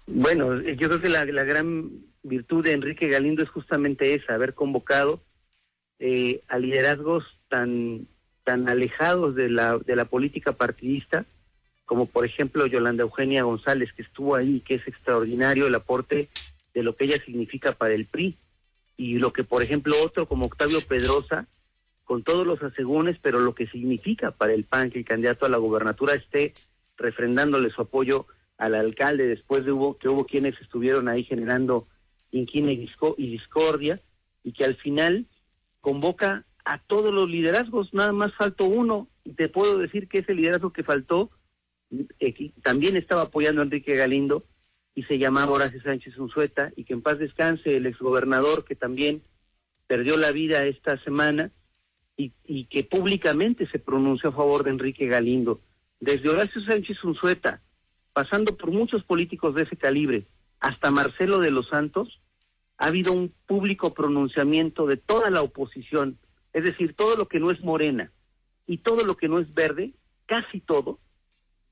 Bueno, 0.07 0.61
yo 0.61 0.89
creo 0.89 1.01
que 1.01 1.09
la, 1.09 1.25
la 1.25 1.45
gran 1.45 1.91
virtud 2.23 2.63
de 2.63 2.73
Enrique 2.75 3.09
Galindo 3.09 3.43
es 3.43 3.49
justamente 3.49 4.15
esa, 4.15 4.35
haber 4.35 4.53
convocado 4.53 5.23
eh, 6.01 6.43
a 6.49 6.59
liderazgos 6.59 7.25
tan, 7.49 8.07
tan 8.49 8.67
alejados 8.67 9.35
de 9.35 9.51
la, 9.51 9.77
de 9.77 9.95
la 9.95 10.07
política 10.07 10.53
partidista, 10.53 11.27
como 11.85 12.07
por 12.07 12.25
ejemplo 12.25 12.67
Yolanda 12.67 13.03
Eugenia 13.03 13.43
González, 13.43 13.93
que 13.93 14.01
estuvo 14.01 14.37
ahí, 14.37 14.61
que 14.61 14.77
es 14.77 14.89
extraordinario 14.89 15.67
el 15.67 15.75
aporte 15.75 16.31
de 16.73 16.83
lo 16.83 16.97
que 16.97 17.05
ella 17.05 17.23
significa 17.23 17.73
para 17.73 17.93
el 17.93 18.07
PRI, 18.07 18.39
y 18.97 19.19
lo 19.19 19.35
que 19.35 19.45
por 19.45 19.63
ejemplo 19.63 19.97
otro 20.03 20.27
como 20.27 20.47
Octavio 20.47 20.81
Pedrosa, 20.81 21.47
con 22.05 22.23
todos 22.23 22.47
los 22.47 22.63
asegúnes, 22.63 23.19
pero 23.21 23.39
lo 23.39 23.55
que 23.55 23.67
significa 23.67 24.31
para 24.31 24.55
el 24.55 24.65
PAN 24.65 24.91
que 24.91 25.01
el 25.01 25.05
candidato 25.05 25.45
a 25.45 25.51
la 25.51 25.59
gobernatura 25.59 26.15
esté 26.15 26.55
refrendándole 26.97 27.69
su 27.69 27.83
apoyo 27.83 28.29
al 28.57 28.75
alcalde 28.75 29.27
después 29.27 29.67
de 29.67 29.73
hubo, 29.73 29.99
que 29.99 30.09
hubo 30.09 30.25
quienes 30.25 30.59
estuvieron 30.63 31.07
ahí 31.09 31.23
generando 31.23 31.87
inquina 32.33 32.73
y 32.73 32.89
discordia, 33.31 34.01
y 34.43 34.53
que 34.53 34.65
al 34.65 34.77
final 34.77 35.27
convoca 35.83 36.47
a 36.69 36.77
todos 36.77 37.15
los 37.15 37.31
liderazgos, 37.31 37.95
nada 37.95 38.13
más 38.13 38.35
faltó 38.35 38.67
uno, 38.67 39.09
y 39.25 39.33
te 39.33 39.49
puedo 39.49 39.79
decir 39.79 40.07
que 40.07 40.19
ese 40.19 40.35
liderazgo 40.35 40.71
que 40.71 40.83
faltó 40.85 41.31
eh, 42.21 42.53
también 42.63 42.95
estaba 42.99 43.23
apoyando 43.23 43.63
a 43.63 43.65
Enrique 43.65 43.97
Galindo 43.97 44.45
y 44.95 45.05
se 45.05 45.17
llamaba 45.17 45.53
Horacio 45.53 45.81
Sánchez 45.81 46.19
Unzueta, 46.19 46.71
y 46.77 46.85
que 46.85 46.93
en 46.93 47.01
paz 47.01 47.19
descanse 47.19 47.75
el 47.75 47.87
exgobernador 47.87 48.67
que 48.67 48.75
también 48.75 49.23
perdió 49.87 50.19
la 50.19 50.31
vida 50.31 50.67
esta 50.67 51.03
semana 51.03 51.51
y, 52.19 52.33
y 52.45 52.67
que 52.67 52.85
públicamente 52.85 53.67
se 53.71 53.79
pronunció 53.79 54.29
a 54.29 54.35
favor 54.35 54.63
de 54.63 54.71
Enrique 54.71 55.07
Galindo. 55.07 55.63
Desde 56.01 56.29
Horacio 56.29 56.61
Sánchez 56.61 57.03
Unzueta, 57.03 57.63
pasando 58.13 58.55
por 58.59 58.73
muchos 58.73 59.05
políticos 59.05 59.55
de 59.55 59.63
ese 59.63 59.77
calibre, 59.79 60.27
hasta 60.61 60.91
Marcelo 60.91 61.39
de 61.39 61.51
los 61.51 61.67
Santos, 61.69 62.21
ha 62.77 62.89
habido 62.89 63.15
un 63.15 63.33
público 63.47 63.95
pronunciamiento 63.95 64.87
de 64.87 64.99
toda 64.99 65.31
la 65.31 65.41
oposición, 65.41 66.19
es 66.59 66.65
decir, 66.65 66.95
todo 66.95 67.17
lo 67.17 67.29
que 67.29 67.39
no 67.39 67.53
es 67.53 67.63
morena 67.63 68.11
y 68.67 68.79
todo 68.79 69.05
lo 69.05 69.17
que 69.17 69.29
no 69.29 69.39
es 69.39 69.55
verde, 69.55 69.93
casi 70.27 70.59
todo, 70.59 70.99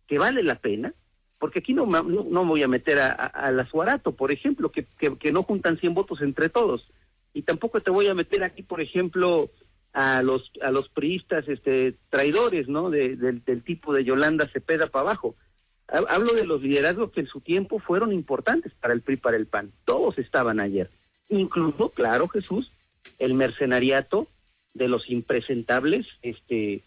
que 0.07 0.17
vale 0.17 0.45
la 0.45 0.61
pena, 0.61 0.95
porque 1.41 1.59
aquí 1.59 1.75
no, 1.75 1.87
no, 1.87 2.45
voy 2.47 2.63
a 2.63 2.69
meter 2.69 3.01
a, 3.01 3.11
a, 3.11 3.51
la 3.51 3.69
Suarato, 3.69 4.13
por 4.13 4.31
ejemplo, 4.31 4.71
que, 4.71 4.87
que, 4.99 5.33
no 5.33 5.43
juntan 5.43 5.79
100 5.79 5.93
votos 5.93 6.21
entre 6.23 6.49
todos, 6.49 6.87
y 7.35 7.43
tampoco 7.43 7.81
te 7.81 7.91
voy 7.91 8.07
a 8.07 8.15
meter 8.15 8.45
aquí, 8.45 8.63
por 8.63 8.81
ejemplo, 8.81 9.51
a 9.93 10.23
los 10.23 10.53
a 10.63 10.71
los 10.71 10.89
priistas 10.89 11.49
este 11.49 11.97
traidores, 12.11 12.69
¿no? 12.69 12.91
del 12.91 13.63
tipo 13.65 13.93
de 13.93 14.05
Yolanda 14.05 14.47
Cepeda 14.47 14.87
para 14.87 15.07
abajo. 15.11 15.35
Hablo 15.89 16.33
de 16.35 16.47
los 16.47 16.63
liderazgos 16.63 17.13
que 17.13 17.21
en 17.21 17.27
su 17.27 17.41
tiempo 17.41 17.81
fueron 17.81 18.13
importantes 18.13 18.73
para 18.81 18.95
el 18.95 19.03
PRI, 19.03 19.17
para 19.17 19.37
el 19.37 19.47
PAN. 19.47 19.73
Todos 19.85 20.19
estaban 20.19 20.61
ayer. 20.61 20.91
Incluso, 21.29 21.91
claro, 21.91 22.29
Jesús, 22.29 22.71
el 23.19 23.35
mercenariato 23.35 24.29
de 24.77 24.89
los 24.89 25.09
impresentables 25.11 26.07
este, 26.23 26.83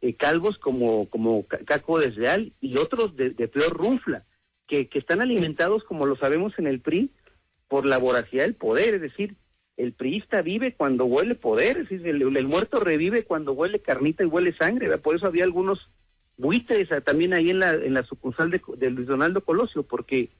eh, 0.00 0.14
calvos 0.14 0.58
como, 0.58 1.08
como 1.08 1.46
Caco 1.46 1.98
Desleal 1.98 2.52
y 2.60 2.76
otros 2.76 3.16
de, 3.16 3.30
peor 3.48 3.76
runfla, 3.76 4.24
que, 4.66 4.88
que 4.88 4.98
están 4.98 5.20
alimentados, 5.20 5.84
como 5.84 6.06
lo 6.06 6.16
sabemos 6.16 6.52
en 6.58 6.66
el 6.66 6.80
PRI, 6.80 7.10
por 7.68 7.86
la 7.86 7.98
voracidad 7.98 8.44
del 8.44 8.54
poder. 8.54 8.94
Es 8.94 9.00
decir, 9.00 9.36
el 9.78 9.92
priista 9.92 10.42
vive 10.42 10.74
cuando 10.74 11.04
huele 11.04 11.36
poder, 11.36 11.78
es 11.78 11.88
decir, 11.88 12.06
el, 12.06 12.46
muerto 12.46 12.80
revive 12.80 13.22
cuando 13.22 13.52
huele 13.52 13.78
carnita 13.78 14.24
y 14.24 14.26
huele 14.26 14.54
sangre. 14.56 14.96
Por 14.98 15.16
eso 15.16 15.26
había 15.26 15.44
algunos 15.44 15.88
buitres 16.36 16.88
también 17.04 17.32
ahí 17.32 17.50
en 17.50 17.60
la, 17.60 17.72
en 17.74 17.94
la 17.94 18.02
sucursal 18.02 18.50
de, 18.50 18.90
Luis 18.90 19.06
Donaldo 19.06 19.44
Colosio, 19.44 19.84
porque 19.84 20.30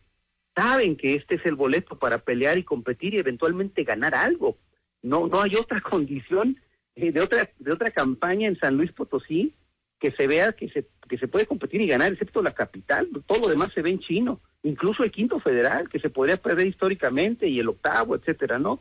saben 0.57 0.97
que 0.97 1.15
este 1.15 1.37
es 1.37 1.47
el 1.47 1.55
boleto 1.55 1.99
para 1.99 2.19
pelear 2.19 2.59
y 2.59 2.65
competir 2.65 3.15
y 3.15 3.19
eventualmente 3.19 3.85
ganar 3.85 4.15
algo. 4.15 4.57
No, 5.03 5.29
no 5.29 5.41
hay 5.41 5.55
otra 5.55 5.81
condición 5.89 6.59
de 6.99 7.21
otra, 7.21 7.51
de 7.59 7.73
otra 7.73 7.91
campaña 7.91 8.49
en 8.49 8.59
San 8.59 8.77
Luis 8.77 8.93
Potosí 8.93 9.55
que 9.99 10.13
se 10.13 10.27
vea 10.27 10.53
que 10.53 10.69
se, 10.69 10.87
que 11.09 11.19
se 11.19 11.29
puede 11.29 11.47
competir 11.47 11.81
y 11.81 11.87
ganar, 11.87 12.13
excepto 12.13 12.43
la 12.43 12.53
capital, 12.53 13.09
todo 13.27 13.41
lo 13.41 13.49
demás 13.49 13.71
se 13.75 13.83
ve 13.83 13.91
en 13.91 13.99
chino, 13.99 14.41
incluso 14.63 15.03
el 15.03 15.11
quinto 15.11 15.41
federal, 15.41 15.89
que 15.89 15.99
se 15.99 16.11
podría 16.11 16.37
perder 16.37 16.67
históricamente, 16.67 17.49
y 17.49 17.59
el 17.59 17.69
octavo, 17.69 18.15
etcétera, 18.15 18.59
¿no? 18.59 18.81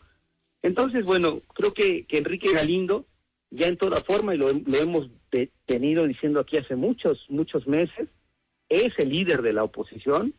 Entonces, 0.62 1.06
bueno, 1.06 1.42
creo 1.54 1.74
que, 1.74 2.06
que 2.06 2.18
Enrique 2.18 2.54
Galindo, 2.54 3.06
ya 3.50 3.68
en 3.68 3.78
toda 3.78 4.00
forma, 4.02 4.36
y 4.36 4.38
lo, 4.38 4.50
hemos 4.50 5.10
venido 5.68 6.06
diciendo 6.06 6.40
aquí 6.40 6.58
hace 6.58 6.76
muchos, 6.76 7.26
muchos 7.30 7.68
meses, 7.68 8.08
es 8.70 8.94
el 8.98 9.10
líder 9.10 9.42
de 9.42 9.54
la 9.54 9.64
oposición, 9.64 10.34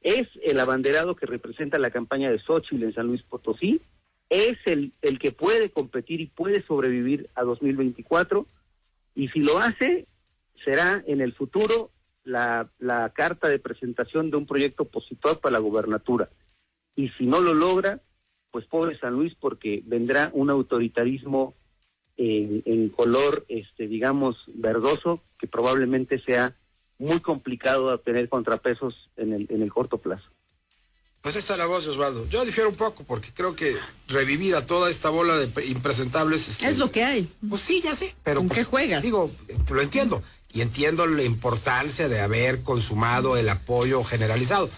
es 0.00 0.28
el 0.44 0.60
abanderado 0.60 1.16
que 1.16 1.26
representa 1.26 1.78
la 1.78 1.90
campaña 1.90 2.30
de 2.30 2.38
Xochitl 2.38 2.84
en 2.84 2.94
San 2.94 3.08
Luis 3.08 3.22
Potosí, 3.22 3.80
es 4.28 4.58
el, 4.66 4.92
el 5.02 5.18
que 5.18 5.32
puede 5.32 5.70
competir 5.70 6.20
y 6.20 6.26
puede 6.26 6.62
sobrevivir 6.62 7.30
a 7.34 7.42
2024, 7.42 8.46
y 9.14 9.28
si 9.28 9.40
lo 9.40 9.58
hace, 9.58 10.06
será 10.64 11.02
en 11.06 11.20
el 11.20 11.32
futuro 11.32 11.90
la, 12.24 12.70
la 12.78 13.10
carta 13.10 13.48
de 13.48 13.58
presentación 13.58 14.30
de 14.30 14.36
un 14.36 14.46
proyecto 14.46 14.84
opositor 14.84 15.40
para 15.40 15.52
la 15.52 15.58
gubernatura. 15.58 16.28
Y 16.94 17.10
si 17.10 17.26
no 17.26 17.40
lo 17.40 17.54
logra, 17.54 18.00
pues 18.50 18.64
pobre 18.66 18.98
San 18.98 19.14
Luis, 19.14 19.34
porque 19.38 19.82
vendrá 19.84 20.30
un 20.32 20.50
autoritarismo 20.50 21.54
en, 22.16 22.88
color, 22.90 23.44
este, 23.48 23.86
digamos, 23.86 24.36
verdoso, 24.54 25.22
que 25.38 25.46
probablemente 25.46 26.18
sea 26.20 26.56
muy 26.98 27.20
complicado 27.20 27.92
obtener 27.92 28.28
contrapesos 28.28 29.10
en 29.16 29.32
el, 29.32 29.46
en 29.50 29.62
el 29.62 29.72
corto 29.72 29.98
plazo. 29.98 30.30
Pues 31.26 31.34
esta 31.34 31.54
es 31.54 31.58
la 31.58 31.66
voz 31.66 31.84
Osvaldo. 31.88 32.24
Yo 32.28 32.44
difiero 32.44 32.70
un 32.70 32.76
poco 32.76 33.02
porque 33.02 33.32
creo 33.34 33.56
que 33.56 33.74
revivir 34.06 34.54
a 34.54 34.64
toda 34.64 34.88
esta 34.88 35.08
bola 35.08 35.36
de 35.36 35.66
impresentables... 35.66 36.46
Este, 36.46 36.68
es 36.68 36.78
lo 36.78 36.92
que 36.92 37.02
hay. 37.02 37.28
Pues 37.48 37.62
sí, 37.62 37.80
ya 37.82 37.96
sé, 37.96 38.14
pero... 38.22 38.38
¿Con 38.38 38.46
pues, 38.46 38.60
qué 38.60 38.64
juegas? 38.64 39.02
Digo, 39.02 39.28
lo 39.68 39.82
entiendo. 39.82 40.22
Y 40.52 40.60
entiendo 40.60 41.04
la 41.04 41.24
importancia 41.24 42.08
de 42.08 42.20
haber 42.20 42.62
consumado 42.62 43.36
el 43.36 43.48
apoyo 43.48 44.04
generalizado. 44.04 44.70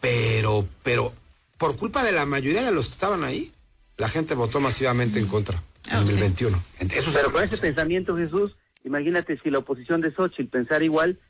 Pero, 0.00 0.66
pero, 0.82 1.12
por 1.56 1.76
culpa 1.76 2.02
de 2.02 2.10
la 2.10 2.26
mayoría 2.26 2.64
de 2.64 2.72
los 2.72 2.86
que 2.86 2.92
estaban 2.94 3.22
ahí, 3.22 3.52
la 3.96 4.08
gente 4.08 4.34
votó 4.34 4.58
masivamente 4.58 5.20
en 5.20 5.28
contra. 5.28 5.62
Ah, 5.88 6.00
en 6.00 6.08
el 6.08 6.16
21. 6.16 6.64
Pero 7.12 7.30
con 7.30 7.44
ese 7.44 7.58
pensamiento, 7.58 8.16
Jesús, 8.16 8.56
imagínate 8.82 9.38
si 9.40 9.50
la 9.50 9.58
oposición 9.58 10.00
de 10.00 10.12
Xochitl 10.12 10.50
pensara 10.50 10.84
igual, 10.84 11.20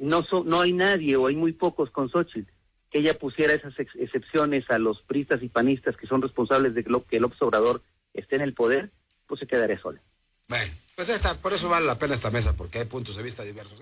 no, 0.00 0.26
no 0.46 0.62
hay 0.62 0.72
nadie 0.72 1.14
o 1.14 1.28
hay 1.28 1.36
muy 1.36 1.52
pocos 1.52 1.92
con 1.92 2.10
Xochitl 2.10 2.50
que 2.90 2.98
ella 2.98 3.14
pusiera 3.14 3.52
esas 3.52 3.74
excepciones 3.78 4.68
a 4.70 4.78
los 4.78 5.02
pristas 5.02 5.42
y 5.42 5.48
panistas 5.48 5.96
que 5.96 6.06
son 6.06 6.22
responsables 6.22 6.74
de 6.74 6.84
que 6.84 7.16
el 7.16 7.24
observador 7.24 7.82
esté 8.14 8.36
en 8.36 8.42
el 8.42 8.54
poder, 8.54 8.90
pues 9.26 9.40
se 9.40 9.46
quedaría 9.46 9.80
sola. 9.80 10.00
Bueno, 10.48 10.72
pues 10.96 11.08
está, 11.08 11.34
por 11.34 11.52
eso 11.52 11.68
vale 11.68 11.86
la 11.86 11.98
pena 11.98 12.14
esta 12.14 12.30
mesa, 12.30 12.56
porque 12.56 12.80
hay 12.80 12.84
puntos 12.86 13.16
de 13.16 13.22
vista 13.22 13.44
diversos. 13.44 13.80